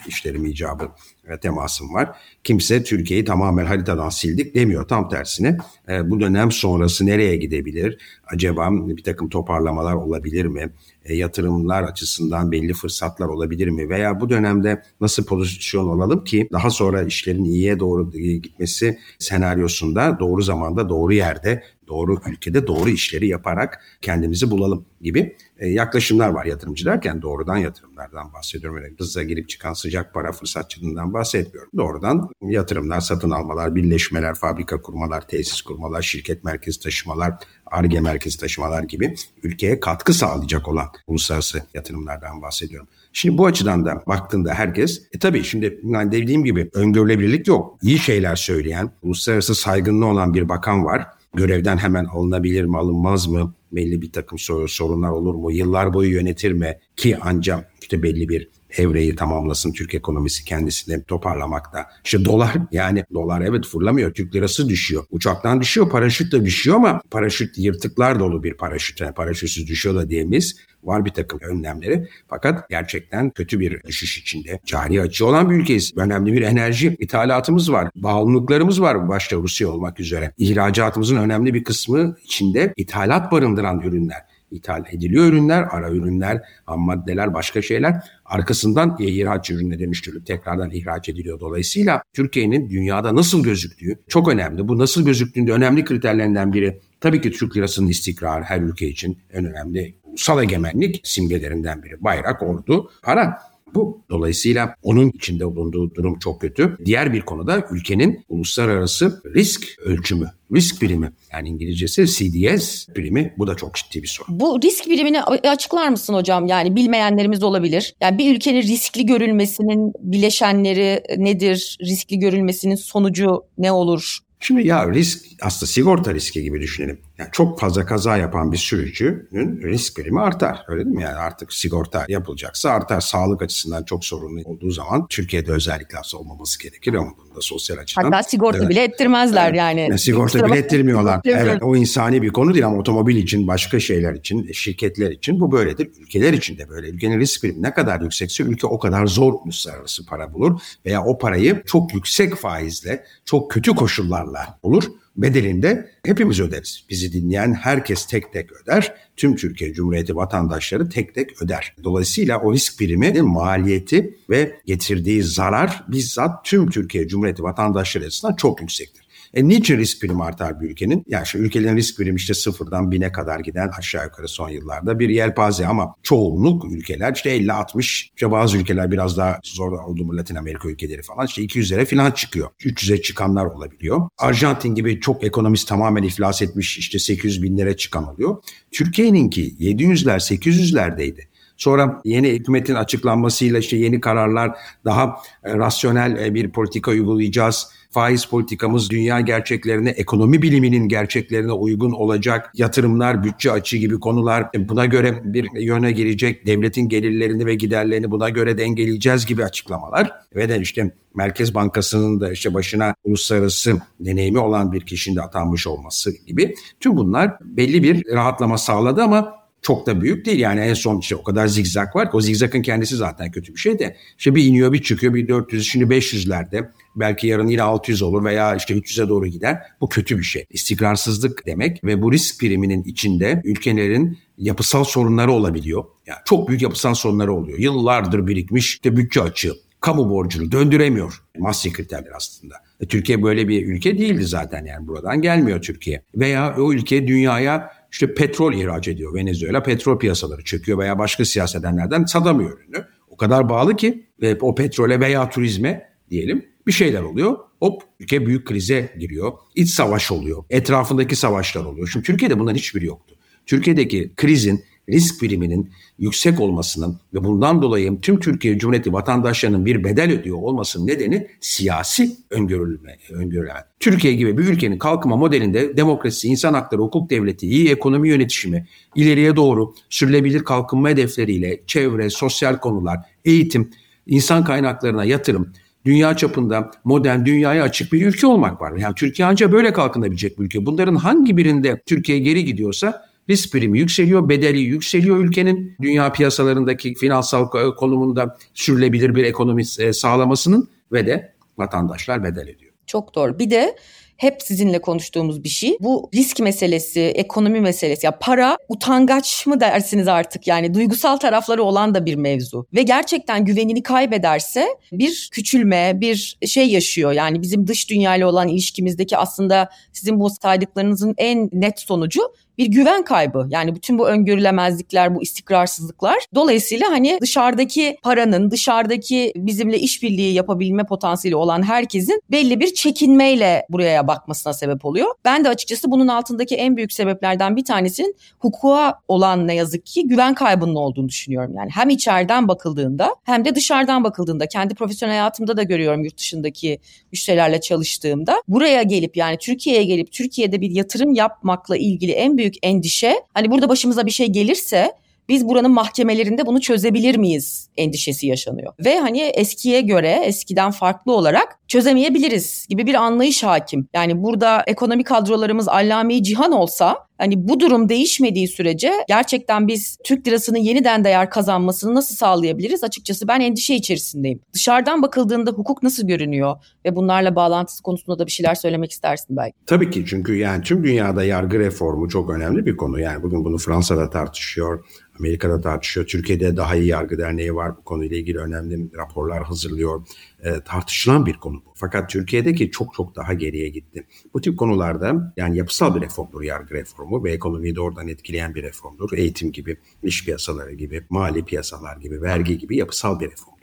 işlerim 0.07 0.45
icabı 0.45 0.91
ve 1.29 1.39
temasım 1.39 1.93
var. 1.93 2.09
Kimse 2.43 2.83
Türkiye'yi 2.83 3.25
tamamen 3.25 3.65
haritadan 3.65 4.09
sildik 4.09 4.55
demiyor. 4.55 4.87
Tam 4.87 5.09
tersine 5.09 5.57
e, 5.89 6.09
bu 6.09 6.19
dönem 6.19 6.51
sonrası 6.51 7.05
nereye 7.05 7.35
gidebilir? 7.35 7.97
Acaba 8.27 8.69
bir 8.71 9.03
takım 9.03 9.29
toparlamalar 9.29 9.93
olabilir 9.93 10.45
mi? 10.45 10.73
E, 11.05 11.15
yatırımlar 11.15 11.83
açısından 11.83 12.51
belli 12.51 12.73
fırsatlar 12.73 13.27
olabilir 13.27 13.67
mi? 13.67 13.89
Veya 13.89 14.19
bu 14.21 14.29
dönemde 14.29 14.83
nasıl 15.01 15.25
pozisyon 15.25 15.87
olalım 15.87 16.23
ki 16.23 16.49
daha 16.51 16.69
sonra 16.69 17.03
işlerin 17.03 17.43
iyiye 17.43 17.79
doğru 17.79 18.11
gitmesi 18.11 18.99
senaryosunda 19.19 20.17
doğru 20.19 20.41
zamanda 20.41 20.89
doğru 20.89 21.13
yerde 21.13 21.63
doğru 21.87 22.19
ülkede 22.27 22.67
doğru 22.67 22.89
işleri 22.89 23.27
yaparak 23.27 23.81
kendimizi 24.01 24.51
bulalım 24.51 24.85
gibi 25.01 25.35
e, 25.57 25.67
yaklaşımlar 25.67 26.29
var 26.29 26.45
yatırımcı 26.45 26.85
derken 26.85 27.21
doğrudan 27.21 27.57
yatırımlardan 27.57 28.33
bahsediyorum. 28.33 28.77
Öyle 28.77 28.93
hızla 28.97 29.23
girip 29.23 29.49
çıkan 29.49 29.73
sıcak 29.73 30.13
para 30.13 30.31
fırsatçılığından 30.31 31.13
bahsetmiyorum. 31.13 31.71
Doğrudan 31.77 32.29
yatırımlar, 32.41 32.99
satın 32.99 33.31
almalar, 33.31 33.75
birleşmeler, 33.75 34.35
fabrika 34.35 34.81
kurmalar, 34.81 35.27
tesis 35.27 35.61
kurmalar, 35.61 36.01
şirket 36.01 36.43
merkezi 36.43 36.79
taşımalar, 36.79 37.33
ARGE 37.65 37.99
merkezi 37.99 38.39
taşımalar 38.39 38.83
gibi 38.83 39.15
ülkeye 39.43 39.79
katkı 39.79 40.13
sağlayacak 40.13 40.67
olan 40.67 40.87
uluslararası 41.07 41.63
yatırımlardan 41.73 42.41
bahsediyorum. 42.41 42.87
Şimdi 43.13 43.37
bu 43.37 43.45
açıdan 43.45 43.85
da 43.85 44.03
baktığında 44.07 44.53
herkes, 44.53 45.01
e 45.13 45.19
tabii 45.19 45.43
şimdi 45.43 45.79
yani 45.83 46.11
dediğim 46.11 46.43
gibi 46.43 46.69
öngörülebilirlik 46.73 47.47
yok. 47.47 47.77
İyi 47.81 47.99
şeyler 47.99 48.35
söyleyen, 48.35 48.91
uluslararası 49.01 49.55
saygınlığı 49.55 50.05
olan 50.05 50.33
bir 50.33 50.49
bakan 50.49 50.85
var 50.85 51.07
görevden 51.33 51.77
hemen 51.77 52.05
alınabilir 52.05 52.63
mi 52.65 52.77
alınmaz 52.77 53.27
mı? 53.27 53.53
Belli 53.71 54.01
bir 54.01 54.11
takım 54.11 54.39
sorunlar 54.67 55.09
olur 55.09 55.35
mu? 55.35 55.51
Yıllar 55.51 55.93
boyu 55.93 56.11
yönetir 56.11 56.51
mi? 56.51 56.79
Ki 56.95 57.17
ancak 57.21 57.71
işte 57.81 58.03
belli 58.03 58.29
bir 58.29 58.49
evreyi 58.77 59.15
tamamlasın 59.15 59.73
Türk 59.73 59.95
ekonomisi 59.95 60.45
kendisini 60.45 61.03
toparlamakta. 61.03 61.89
İşte 62.05 62.25
dolar 62.25 62.53
yani 62.71 63.05
dolar 63.13 63.41
evet 63.41 63.65
fırlamıyor. 63.65 64.13
Türk 64.13 64.35
lirası 64.35 64.69
düşüyor. 64.69 65.03
Uçaktan 65.11 65.61
düşüyor, 65.61 65.89
paraşüt 65.89 66.33
de 66.33 66.45
düşüyor 66.45 66.75
ama 66.75 67.01
paraşüt 67.11 67.57
yırtıklar 67.57 68.19
dolu 68.19 68.43
bir 68.43 68.53
paraşüt. 68.53 69.01
Yani 69.01 69.13
paraşütsüz 69.13 69.67
düşüyor 69.67 69.95
da 69.95 70.09
diyemeyiz. 70.09 70.55
Var 70.83 71.05
bir 71.05 71.09
takım 71.09 71.39
önlemleri. 71.39 72.09
Fakat 72.27 72.69
gerçekten 72.69 73.29
kötü 73.29 73.59
bir 73.59 73.83
düşüş 73.83 74.17
içinde. 74.17 74.59
Cari 74.65 75.01
açı 75.01 75.25
olan 75.25 75.49
bir 75.49 75.55
ülkeyiz. 75.55 75.91
Önemli 75.97 76.33
bir 76.33 76.41
enerji 76.41 76.97
ithalatımız 76.99 77.71
var. 77.71 77.89
Bağımlılıklarımız 77.95 78.81
var 78.81 79.09
başta 79.09 79.35
Rusya 79.35 79.69
olmak 79.69 79.99
üzere. 79.99 80.33
İhracatımızın 80.37 81.17
önemli 81.17 81.53
bir 81.53 81.63
kısmı 81.63 82.15
içinde 82.23 82.73
ithalat 82.77 83.31
barındıran 83.31 83.81
ürünler 83.81 84.32
ithal 84.53 84.83
ediliyor 84.91 85.25
ürünler, 85.25 85.65
ara 85.71 85.91
ürünler, 85.91 86.41
ham 86.65 86.79
maddeler, 86.79 87.33
başka 87.33 87.61
şeyler 87.61 88.03
arkasından 88.25 88.95
ihraç 88.99 89.51
ürününe 89.51 89.79
dönüştürülüp 89.79 90.25
tekrardan 90.25 90.71
ihraç 90.71 91.09
ediliyor. 91.09 91.39
Dolayısıyla 91.39 92.03
Türkiye'nin 92.13 92.69
dünyada 92.69 93.15
nasıl 93.15 93.43
gözüktüğü 93.43 93.99
çok 94.07 94.27
önemli. 94.29 94.67
Bu 94.67 94.77
nasıl 94.77 95.05
gözüktüğünde 95.05 95.51
önemli 95.51 95.85
kriterlerinden 95.85 96.53
biri 96.53 96.79
tabii 97.01 97.21
ki 97.21 97.31
Türk 97.31 97.57
lirasının 97.57 97.87
istikrarı 97.87 98.43
her 98.43 98.61
ülke 98.61 98.87
için 98.87 99.17
en 99.33 99.45
önemli 99.45 99.95
ulusal 100.03 100.43
egemenlik 100.43 101.01
simgelerinden 101.03 101.83
biri. 101.83 102.03
Bayrak, 102.03 102.43
ordu, 102.43 102.91
para 103.03 103.52
bu. 103.75 104.01
Dolayısıyla 104.09 104.75
onun 104.83 105.09
içinde 105.09 105.45
bulunduğu 105.45 105.95
durum 105.95 106.19
çok 106.19 106.41
kötü. 106.41 106.77
Diğer 106.85 107.13
bir 107.13 107.21
konuda 107.21 107.67
ülkenin 107.71 108.25
uluslararası 108.29 109.21
risk 109.35 109.79
ölçümü, 109.85 110.31
risk 110.55 110.81
birimi 110.81 111.11
yani 111.31 111.49
İngilizcesi 111.49 112.07
CDS 112.07 112.87
birimi 112.95 113.33
bu 113.37 113.47
da 113.47 113.55
çok 113.55 113.75
ciddi 113.75 114.03
bir 114.03 114.07
sorun. 114.07 114.39
Bu 114.39 114.61
risk 114.61 114.89
birimini 114.89 115.23
açıklar 115.23 115.89
mısın 115.89 116.13
hocam? 116.13 116.47
Yani 116.47 116.75
bilmeyenlerimiz 116.75 117.43
olabilir. 117.43 117.95
Yani 118.01 118.17
bir 118.17 118.35
ülkenin 118.35 118.61
riskli 118.61 119.05
görülmesinin 119.05 119.93
bileşenleri 119.99 121.03
nedir? 121.17 121.77
Riskli 121.81 122.19
görülmesinin 122.19 122.75
sonucu 122.75 123.43
ne 123.57 123.71
olur? 123.71 124.19
Şimdi 124.39 124.67
ya 124.67 124.93
risk 124.93 125.25
aslında 125.41 125.71
sigorta 125.71 126.13
riski 126.13 126.43
gibi 126.43 126.61
düşünelim. 126.61 126.99
Yani 127.23 127.31
çok 127.31 127.59
fazla 127.59 127.85
kaza 127.85 128.17
yapan 128.17 128.51
bir 128.51 128.57
sürücünün 128.57 129.61
risk 129.61 129.95
primi 129.95 130.21
artar. 130.21 130.65
Öyle 130.67 130.85
değil 130.85 130.95
mi? 130.95 131.03
Yani 131.03 131.15
artık 131.15 131.53
sigorta 131.53 132.05
yapılacaksa 132.07 132.69
artar. 132.69 133.01
Sağlık 133.01 133.41
açısından 133.41 133.83
çok 133.83 134.05
sorunlu 134.05 134.41
olduğu 134.45 134.71
zaman 134.71 135.07
Türkiye'de 135.07 135.51
özellikle 135.51 135.97
aslında 135.97 136.23
olmaması 136.23 136.63
gerekir 136.63 136.93
ama 136.93 137.11
bunda 137.17 137.41
sosyal 137.41 137.77
açıdan. 137.77 138.03
Hatta 138.03 138.23
sigorta 138.23 138.57
evet. 138.57 138.69
bile 138.69 138.83
ettirmezler 138.83 139.53
yani. 139.53 139.81
yani. 139.81 139.99
Sigorta 139.99 140.45
bile 140.45 140.57
ettirmiyorlar. 140.57 141.21
evet 141.25 141.63
o 141.63 141.75
insani 141.75 142.21
bir 142.21 142.29
konu 142.29 142.53
değil 142.53 142.65
ama 142.65 142.77
otomobil 142.77 143.15
için, 143.15 143.47
başka 143.47 143.79
şeyler 143.79 144.13
için, 144.13 144.51
şirketler 144.51 145.11
için 145.11 145.39
bu 145.39 145.51
böyledir. 145.51 145.89
Ülkeler 145.99 146.33
için 146.33 146.57
de 146.57 146.69
böyle. 146.69 146.87
Ülkenin 146.89 147.19
risk 147.19 147.41
primi 147.41 147.61
ne 147.61 147.73
kadar 147.73 148.01
yüksekse 148.01 148.43
ülke 148.43 148.67
o 148.67 148.79
kadar 148.79 149.05
zor 149.05 149.33
uluslararası 149.33 150.05
para 150.05 150.33
bulur 150.33 150.59
veya 150.85 151.03
o 151.03 151.17
parayı 151.17 151.63
çok 151.65 151.93
yüksek 151.93 152.35
faizle, 152.35 153.03
çok 153.25 153.51
kötü 153.51 153.75
koşullarla 153.75 154.59
bulur 154.63 154.83
bedelinde 155.15 155.91
hepimiz 156.05 156.39
öderiz. 156.39 156.85
Bizi 156.89 157.13
dinleyen 157.13 157.53
herkes 157.53 158.05
tek 158.05 158.33
tek 158.33 158.51
öder. 158.51 158.95
Tüm 159.17 159.35
Türkiye 159.35 159.73
Cumhuriyeti 159.73 160.15
vatandaşları 160.15 160.89
tek 160.89 161.15
tek 161.15 161.41
öder. 161.41 161.75
Dolayısıyla 161.83 162.39
o 162.39 162.53
risk 162.53 162.79
primi 162.79 163.21
maliyeti 163.21 164.17
ve 164.29 164.59
getirdiği 164.65 165.23
zarar 165.23 165.83
bizzat 165.87 166.45
tüm 166.45 166.69
Türkiye 166.69 167.07
Cumhuriyeti 167.07 167.43
vatandaşları 167.43 168.05
açısından 168.05 168.35
çok 168.35 168.61
yüksektir. 168.61 169.02
E 169.33 169.47
niçin 169.47 169.77
risk 169.77 170.01
primi 170.01 170.23
artar 170.23 170.61
bir 170.61 170.69
ülkenin? 170.69 171.03
Yani 171.07 171.25
şu 171.25 171.37
ülkelerin 171.37 171.77
risk 171.77 171.97
primi 171.97 172.15
işte 172.15 172.33
sıfırdan 172.33 172.91
bine 172.91 173.11
kadar 173.11 173.39
giden 173.39 173.71
aşağı 173.77 174.03
yukarı 174.03 174.27
son 174.27 174.49
yıllarda 174.49 174.99
bir 174.99 175.09
yelpaze 175.09 175.67
ama 175.67 175.95
çoğunluk 176.03 176.71
ülkeler 176.71 177.13
işte 177.15 177.37
50-60 177.37 177.79
işte 178.15 178.31
bazı 178.31 178.57
ülkeler 178.57 178.91
biraz 178.91 179.17
daha 179.17 179.39
zor 179.43 179.71
oldu 179.71 180.05
mu 180.05 180.17
Latin 180.17 180.35
Amerika 180.35 180.69
ülkeleri 180.69 181.01
falan 181.01 181.25
işte 181.25 181.41
200'lere 181.41 181.85
falan 181.85 182.11
çıkıyor. 182.11 182.49
300'e 182.59 183.01
çıkanlar 183.01 183.45
olabiliyor. 183.45 184.09
Arjantin 184.17 184.75
gibi 184.75 184.99
çok 184.99 185.23
ekonomist 185.23 185.67
tamamen 185.67 186.03
iflas 186.03 186.41
etmiş 186.41 186.77
işte 186.77 186.99
800 186.99 187.43
binlere 187.43 187.77
çıkan 187.77 188.13
oluyor. 188.13 188.37
Türkiye'ninki 188.71 189.55
700'ler 189.59 190.35
800'lerdeydi. 190.35 191.33
Sonra 191.57 192.01
yeni 192.05 192.29
hükümetin 192.29 192.75
açıklanmasıyla 192.75 193.59
işte 193.59 193.77
yeni 193.77 193.99
kararlar 193.99 194.57
daha 194.85 195.17
e, 195.43 195.53
rasyonel 195.53 196.25
e, 196.25 196.33
bir 196.33 196.51
politika 196.51 196.91
uygulayacağız 196.91 197.67
faiz 197.93 198.25
politikamız 198.25 198.89
dünya 198.89 199.21
gerçeklerine, 199.21 199.89
ekonomi 199.89 200.41
biliminin 200.41 200.87
gerçeklerine 200.87 201.51
uygun 201.51 201.91
olacak 201.91 202.51
yatırımlar, 202.55 203.23
bütçe 203.23 203.51
açığı 203.51 203.77
gibi 203.77 203.99
konular 203.99 204.49
e, 204.55 204.69
buna 204.69 204.85
göre 204.85 205.21
bir 205.23 205.61
yöne 205.61 205.91
girecek, 205.91 206.47
devletin 206.47 206.89
gelirlerini 206.89 207.45
ve 207.45 207.55
giderlerini 207.55 208.11
buna 208.11 208.29
göre 208.29 208.57
dengeleyeceğiz 208.57 209.25
gibi 209.25 209.43
açıklamalar. 209.43 210.11
Ve 210.35 210.49
de 210.49 210.59
işte 210.59 210.91
Merkez 211.15 211.55
Bankası'nın 211.55 212.19
da 212.19 212.31
işte 212.31 212.53
başına 212.53 212.95
uluslararası 213.03 213.81
deneyimi 213.99 214.39
olan 214.39 214.71
bir 214.71 214.81
kişinin 214.81 215.15
de 215.15 215.21
atanmış 215.21 215.67
olması 215.67 216.11
gibi. 216.25 216.55
Tüm 216.79 216.97
bunlar 216.97 217.37
belli 217.41 217.83
bir 217.83 218.05
rahatlama 218.13 218.57
sağladı 218.57 219.03
ama 219.03 219.42
çok 219.63 219.87
da 219.87 220.01
büyük 220.01 220.25
değil. 220.25 220.39
Yani 220.39 220.59
en 220.59 220.73
son 220.73 220.99
işte 220.99 221.15
o 221.15 221.23
kadar 221.23 221.47
zigzag 221.47 221.95
var 221.95 222.11
ki 222.11 222.17
o 222.17 222.21
zigzagın 222.21 222.61
kendisi 222.61 222.95
zaten 222.95 223.31
kötü 223.31 223.53
bir 223.53 223.59
şey 223.59 223.79
de. 223.79 223.95
İşte 224.17 224.35
bir 224.35 224.43
iniyor 224.43 224.73
bir 224.73 224.81
çıkıyor 224.81 225.13
bir 225.13 225.27
400 225.27 225.67
şimdi 225.67 225.95
500'lerde 225.95 226.69
belki 226.95 227.27
yarın 227.27 227.47
yine 227.47 227.61
600 227.61 228.01
olur 228.01 228.23
veya 228.23 228.55
işte 228.55 228.73
300'e 228.73 229.09
doğru 229.09 229.27
gider. 229.27 229.61
Bu 229.81 229.89
kötü 229.89 230.17
bir 230.17 230.23
şey. 230.23 230.45
İstikrarsızlık 230.49 231.45
demek 231.45 231.83
ve 231.83 232.01
bu 232.01 232.11
risk 232.11 232.39
priminin 232.39 232.83
içinde 232.83 233.41
ülkelerin 233.45 234.17
yapısal 234.37 234.83
sorunları 234.83 235.31
olabiliyor. 235.31 235.83
Yani 236.05 236.19
çok 236.25 236.47
büyük 236.47 236.61
yapısal 236.61 236.93
sorunları 236.93 237.33
oluyor. 237.33 237.59
Yıllardır 237.59 238.27
birikmiş 238.27 238.67
işte 238.67 238.97
bütçe 238.97 239.21
açığı, 239.21 239.53
kamu 239.81 240.09
borcunu 240.09 240.51
döndüremiyor. 240.51 241.23
Masya 241.37 241.73
kriterler 241.73 242.11
aslında. 242.15 242.55
E, 242.79 242.87
Türkiye 242.87 243.23
böyle 243.23 243.47
bir 243.47 243.67
ülke 243.67 243.97
değildi 243.97 244.25
zaten 244.25 244.65
yani 244.65 244.87
buradan 244.87 245.21
gelmiyor 245.21 245.61
Türkiye. 245.61 246.03
Veya 246.15 246.55
o 246.57 246.73
ülke 246.73 247.07
dünyaya 247.07 247.69
işte 247.93 248.13
petrol 248.13 248.53
ihraç 248.53 248.87
ediyor. 248.87 249.13
Venezuela 249.13 249.63
petrol 249.63 249.99
piyasaları 249.99 250.43
çöküyor 250.43 250.77
veya 250.77 250.99
başka 250.99 251.25
siyasedenlerden 251.25 252.05
satamıyor 252.05 252.59
ürünü. 252.59 252.85
O 253.09 253.17
kadar 253.17 253.49
bağlı 253.49 253.75
ki 253.75 254.05
ve 254.21 254.37
o 254.41 254.55
petrole 254.55 254.99
veya 254.99 255.29
turizme 255.29 255.89
diyelim 256.09 256.45
bir 256.67 256.71
şeyler 256.71 257.01
oluyor. 257.01 257.37
Hop 257.59 257.81
ülke 257.99 258.25
büyük 258.25 258.47
krize 258.47 258.93
giriyor. 258.99 259.31
İç 259.55 259.69
savaş 259.69 260.11
oluyor. 260.11 260.43
Etrafındaki 260.49 261.15
savaşlar 261.15 261.65
oluyor. 261.65 261.87
Şimdi 261.87 262.05
Türkiye'de 262.05 262.39
bunların 262.39 262.57
hiçbiri 262.57 262.85
yoktu. 262.85 263.15
Türkiye'deki 263.45 264.13
krizin 264.15 264.63
risk 264.89 265.21
biriminin 265.21 265.71
yüksek 265.99 266.39
olmasının 266.39 266.99
ve 267.13 267.23
bundan 267.23 267.61
dolayı 267.61 268.01
tüm 268.01 268.19
Türkiye 268.19 268.57
Cumhuriyeti 268.57 268.93
vatandaşlarının 268.93 269.65
bir 269.65 269.83
bedel 269.83 270.11
ödüyor 270.11 270.37
olmasının 270.37 270.87
nedeni 270.87 271.27
siyasi 271.41 272.11
öngörülme, 272.29 272.97
öngörülen. 273.09 273.63
Türkiye 273.79 274.13
gibi 274.13 274.37
bir 274.37 274.43
ülkenin 274.43 274.77
kalkınma 274.77 275.15
modelinde 275.15 275.77
demokrasi, 275.77 276.27
insan 276.27 276.53
hakları, 276.53 276.81
hukuk 276.81 277.09
devleti, 277.09 277.47
iyi 277.47 277.69
ekonomi 277.69 278.09
yönetişimi, 278.09 278.67
ileriye 278.95 279.35
doğru 279.35 279.73
sürülebilir 279.89 280.43
kalkınma 280.43 280.89
hedefleriyle 280.89 281.61
çevre, 281.67 282.09
sosyal 282.09 282.57
konular, 282.57 282.99
eğitim, 283.25 283.69
insan 284.07 284.43
kaynaklarına 284.43 285.03
yatırım, 285.03 285.53
dünya 285.85 286.17
çapında 286.17 286.71
modern 286.83 287.25
dünyaya 287.25 287.63
açık 287.63 287.93
bir 287.93 288.05
ülke 288.05 288.27
olmak 288.27 288.61
var. 288.61 288.77
Yani 288.77 288.95
Türkiye 288.95 289.27
ancak 289.27 289.51
böyle 289.51 289.73
kalkınabilecek 289.73 290.39
bir 290.39 290.45
ülke. 290.45 290.65
Bunların 290.65 290.95
hangi 290.95 291.37
birinde 291.37 291.81
Türkiye 291.85 292.19
geri 292.19 292.45
gidiyorsa 292.45 293.12
risk 293.29 293.51
primi 293.51 293.79
yükseliyor, 293.79 294.29
bedeli 294.29 294.59
yükseliyor 294.59 295.17
ülkenin 295.17 295.75
dünya 295.81 296.11
piyasalarındaki 296.11 296.93
finansal 296.93 297.49
konumunda 297.75 298.37
sürülebilir 298.53 299.15
bir 299.15 299.23
ekonomi 299.23 299.63
e, 299.79 299.93
sağlamasının 299.93 300.69
ve 300.91 301.07
de 301.07 301.33
vatandaşlar 301.57 302.23
bedel 302.23 302.47
ediyor. 302.47 302.73
Çok 302.87 303.15
doğru. 303.15 303.39
Bir 303.39 303.49
de 303.49 303.75
hep 304.17 304.41
sizinle 304.41 304.81
konuştuğumuz 304.81 305.43
bir 305.43 305.49
şey. 305.49 305.77
Bu 305.79 306.09
risk 306.13 306.39
meselesi, 306.39 307.01
ekonomi 307.01 307.61
meselesi. 307.61 308.05
Ya 308.05 308.19
para 308.19 308.57
utangaç 308.69 309.47
mı 309.47 309.59
dersiniz 309.59 310.07
artık? 310.07 310.47
Yani 310.47 310.73
duygusal 310.73 311.17
tarafları 311.17 311.63
olan 311.63 311.95
da 311.95 312.05
bir 312.05 312.15
mevzu. 312.15 312.67
Ve 312.73 312.81
gerçekten 312.81 313.45
güvenini 313.45 313.83
kaybederse 313.83 314.67
bir 314.91 315.29
küçülme, 315.31 315.93
bir 315.95 316.37
şey 316.47 316.67
yaşıyor. 316.67 317.11
Yani 317.11 317.41
bizim 317.41 317.67
dış 317.67 317.89
dünyayla 317.89 318.27
olan 318.27 318.47
ilişkimizdeki 318.47 319.17
aslında 319.17 319.69
sizin 319.93 320.19
bu 320.19 320.29
saydıklarınızın 320.41 321.13
en 321.17 321.49
net 321.53 321.79
sonucu 321.79 322.21
bir 322.57 322.65
güven 322.65 323.03
kaybı. 323.03 323.47
Yani 323.49 323.75
bütün 323.75 323.99
bu 323.99 324.09
öngörülemezlikler, 324.09 325.15
bu 325.15 325.21
istikrarsızlıklar. 325.21 326.17
Dolayısıyla 326.35 326.91
hani 326.91 327.17
dışarıdaki 327.21 327.97
paranın, 328.03 328.51
dışarıdaki 328.51 329.33
bizimle 329.35 329.79
işbirliği 329.79 330.33
yapabilme 330.33 330.83
potansiyeli 330.83 331.35
olan 331.35 331.63
herkesin 331.63 332.21
belli 332.31 332.59
bir 332.59 332.73
çekinmeyle 332.73 333.65
buraya 333.69 334.07
bakmasına 334.07 334.53
sebep 334.53 334.85
oluyor. 334.85 335.07
Ben 335.25 335.45
de 335.45 335.49
açıkçası 335.49 335.91
bunun 335.91 336.07
altındaki 336.07 336.55
en 336.55 336.77
büyük 336.77 336.93
sebeplerden 336.93 337.55
bir 337.55 337.65
tanesinin 337.65 338.15
hukuka 338.39 338.99
olan 339.07 339.47
ne 339.47 339.55
yazık 339.55 339.85
ki 339.85 340.07
güven 340.07 340.33
kaybının 340.33 340.75
olduğunu 340.75 341.09
düşünüyorum. 341.09 341.53
Yani 341.57 341.69
hem 341.73 341.89
içeriden 341.89 342.47
bakıldığında 342.47 343.15
hem 343.23 343.45
de 343.45 343.55
dışarıdan 343.55 344.03
bakıldığında 344.03 344.47
kendi 344.47 344.75
profesyonel 344.75 345.13
hayatımda 345.13 345.57
da 345.57 345.63
görüyorum 345.63 346.03
yurt 346.03 346.17
dışındaki 346.17 346.79
müşterilerle 347.11 347.61
çalıştığımda. 347.61 348.43
Buraya 348.47 348.83
gelip 348.83 349.17
yani 349.17 349.37
Türkiye'ye 349.37 349.83
gelip 349.83 350.11
Türkiye'de 350.11 350.61
bir 350.61 350.71
yatırım 350.71 351.13
yapmakla 351.13 351.77
ilgili 351.77 352.11
en 352.11 352.37
büyük 352.37 352.42
büyük 352.43 352.55
endişe 352.63 353.15
hani 353.33 353.51
burada 353.51 353.69
başımıza 353.69 354.05
bir 354.05 354.11
şey 354.11 354.27
gelirse 354.27 354.91
biz 355.29 355.47
buranın 355.47 355.71
mahkemelerinde 355.71 356.45
bunu 356.45 356.61
çözebilir 356.61 357.15
miyiz 357.15 357.69
endişesi 357.77 358.27
yaşanıyor. 358.27 358.73
Ve 358.85 358.99
hani 358.99 359.21
eskiye 359.21 359.81
göre 359.81 360.21
eskiden 360.25 360.71
farklı 360.71 361.13
olarak 361.13 361.59
çözemeyebiliriz 361.67 362.67
gibi 362.69 362.87
bir 362.87 362.95
anlayış 362.95 363.43
hakim. 363.43 363.87
Yani 363.93 364.23
burada 364.23 364.63
ekonomik 364.67 365.07
kadrolarımız 365.07 365.67
allame 365.67 366.23
cihan 366.23 366.51
olsa 366.51 367.07
hani 367.23 367.47
bu 367.47 367.59
durum 367.59 367.89
değişmediği 367.89 368.47
sürece 368.47 368.91
gerçekten 369.07 369.67
biz 369.67 369.97
Türk 370.03 370.27
lirasının 370.27 370.57
yeniden 370.57 371.03
değer 371.03 371.29
kazanmasını 371.29 371.95
nasıl 371.95 372.15
sağlayabiliriz? 372.15 372.83
Açıkçası 372.83 373.27
ben 373.27 373.39
endişe 373.39 373.75
içerisindeyim. 373.75 374.39
Dışarıdan 374.53 375.01
bakıldığında 375.01 375.51
hukuk 375.51 375.83
nasıl 375.83 376.07
görünüyor 376.07 376.55
ve 376.85 376.95
bunlarla 376.95 377.35
bağlantısı 377.35 377.83
konusunda 377.83 378.19
da 378.19 378.25
bir 378.25 378.31
şeyler 378.31 378.55
söylemek 378.55 378.91
istersin 378.91 379.37
belki. 379.37 379.55
Tabii 379.65 379.89
ki 379.89 380.05
çünkü 380.07 380.35
yani 380.35 380.63
tüm 380.63 380.83
dünyada 380.83 381.23
yargı 381.23 381.59
reformu 381.59 382.09
çok 382.09 382.29
önemli 382.29 382.65
bir 382.65 382.77
konu. 382.77 382.99
Yani 382.99 383.23
bugün 383.23 383.45
bunu 383.45 383.57
Fransa'da 383.57 384.09
tartışıyor, 384.09 384.85
Amerika'da 385.19 385.61
tartışıyor. 385.61 386.07
Türkiye'de 386.07 386.57
daha 386.57 386.75
iyi 386.75 386.87
yargı 386.87 387.17
derneği 387.17 387.55
var. 387.55 387.77
Bu 387.77 387.83
konuyla 387.83 388.17
ilgili 388.17 388.37
önemli 388.37 388.97
raporlar 388.97 389.43
hazırlıyor. 389.43 390.07
E, 390.43 390.61
tartışılan 390.65 391.25
bir 391.25 391.33
konu 391.33 391.55
bu. 391.65 391.73
Fakat 391.75 392.09
Türkiye'deki 392.09 392.71
çok 392.71 392.93
çok 392.93 393.15
daha 393.15 393.33
geriye 393.33 393.69
gitti. 393.69 394.07
Bu 394.33 394.41
tip 394.41 394.59
konularda 394.59 395.33
yani 395.37 395.57
yapısal 395.57 395.95
bir 395.95 396.01
reformdur 396.01 396.41
yargı 396.41 396.73
reformu 396.73 397.23
ve 397.23 397.31
ekonomiyi 397.31 397.75
doğrudan 397.75 398.07
etkileyen 398.07 398.55
bir 398.55 398.63
reformdur. 398.63 399.13
Eğitim 399.13 399.51
gibi, 399.51 399.77
iş 400.03 400.25
piyasaları 400.25 400.73
gibi, 400.73 401.05
mali 401.09 401.45
piyasalar 401.45 401.97
gibi, 401.97 402.21
vergi 402.21 402.57
gibi 402.57 402.77
yapısal 402.77 403.19
bir 403.19 403.31
reform 403.31 403.53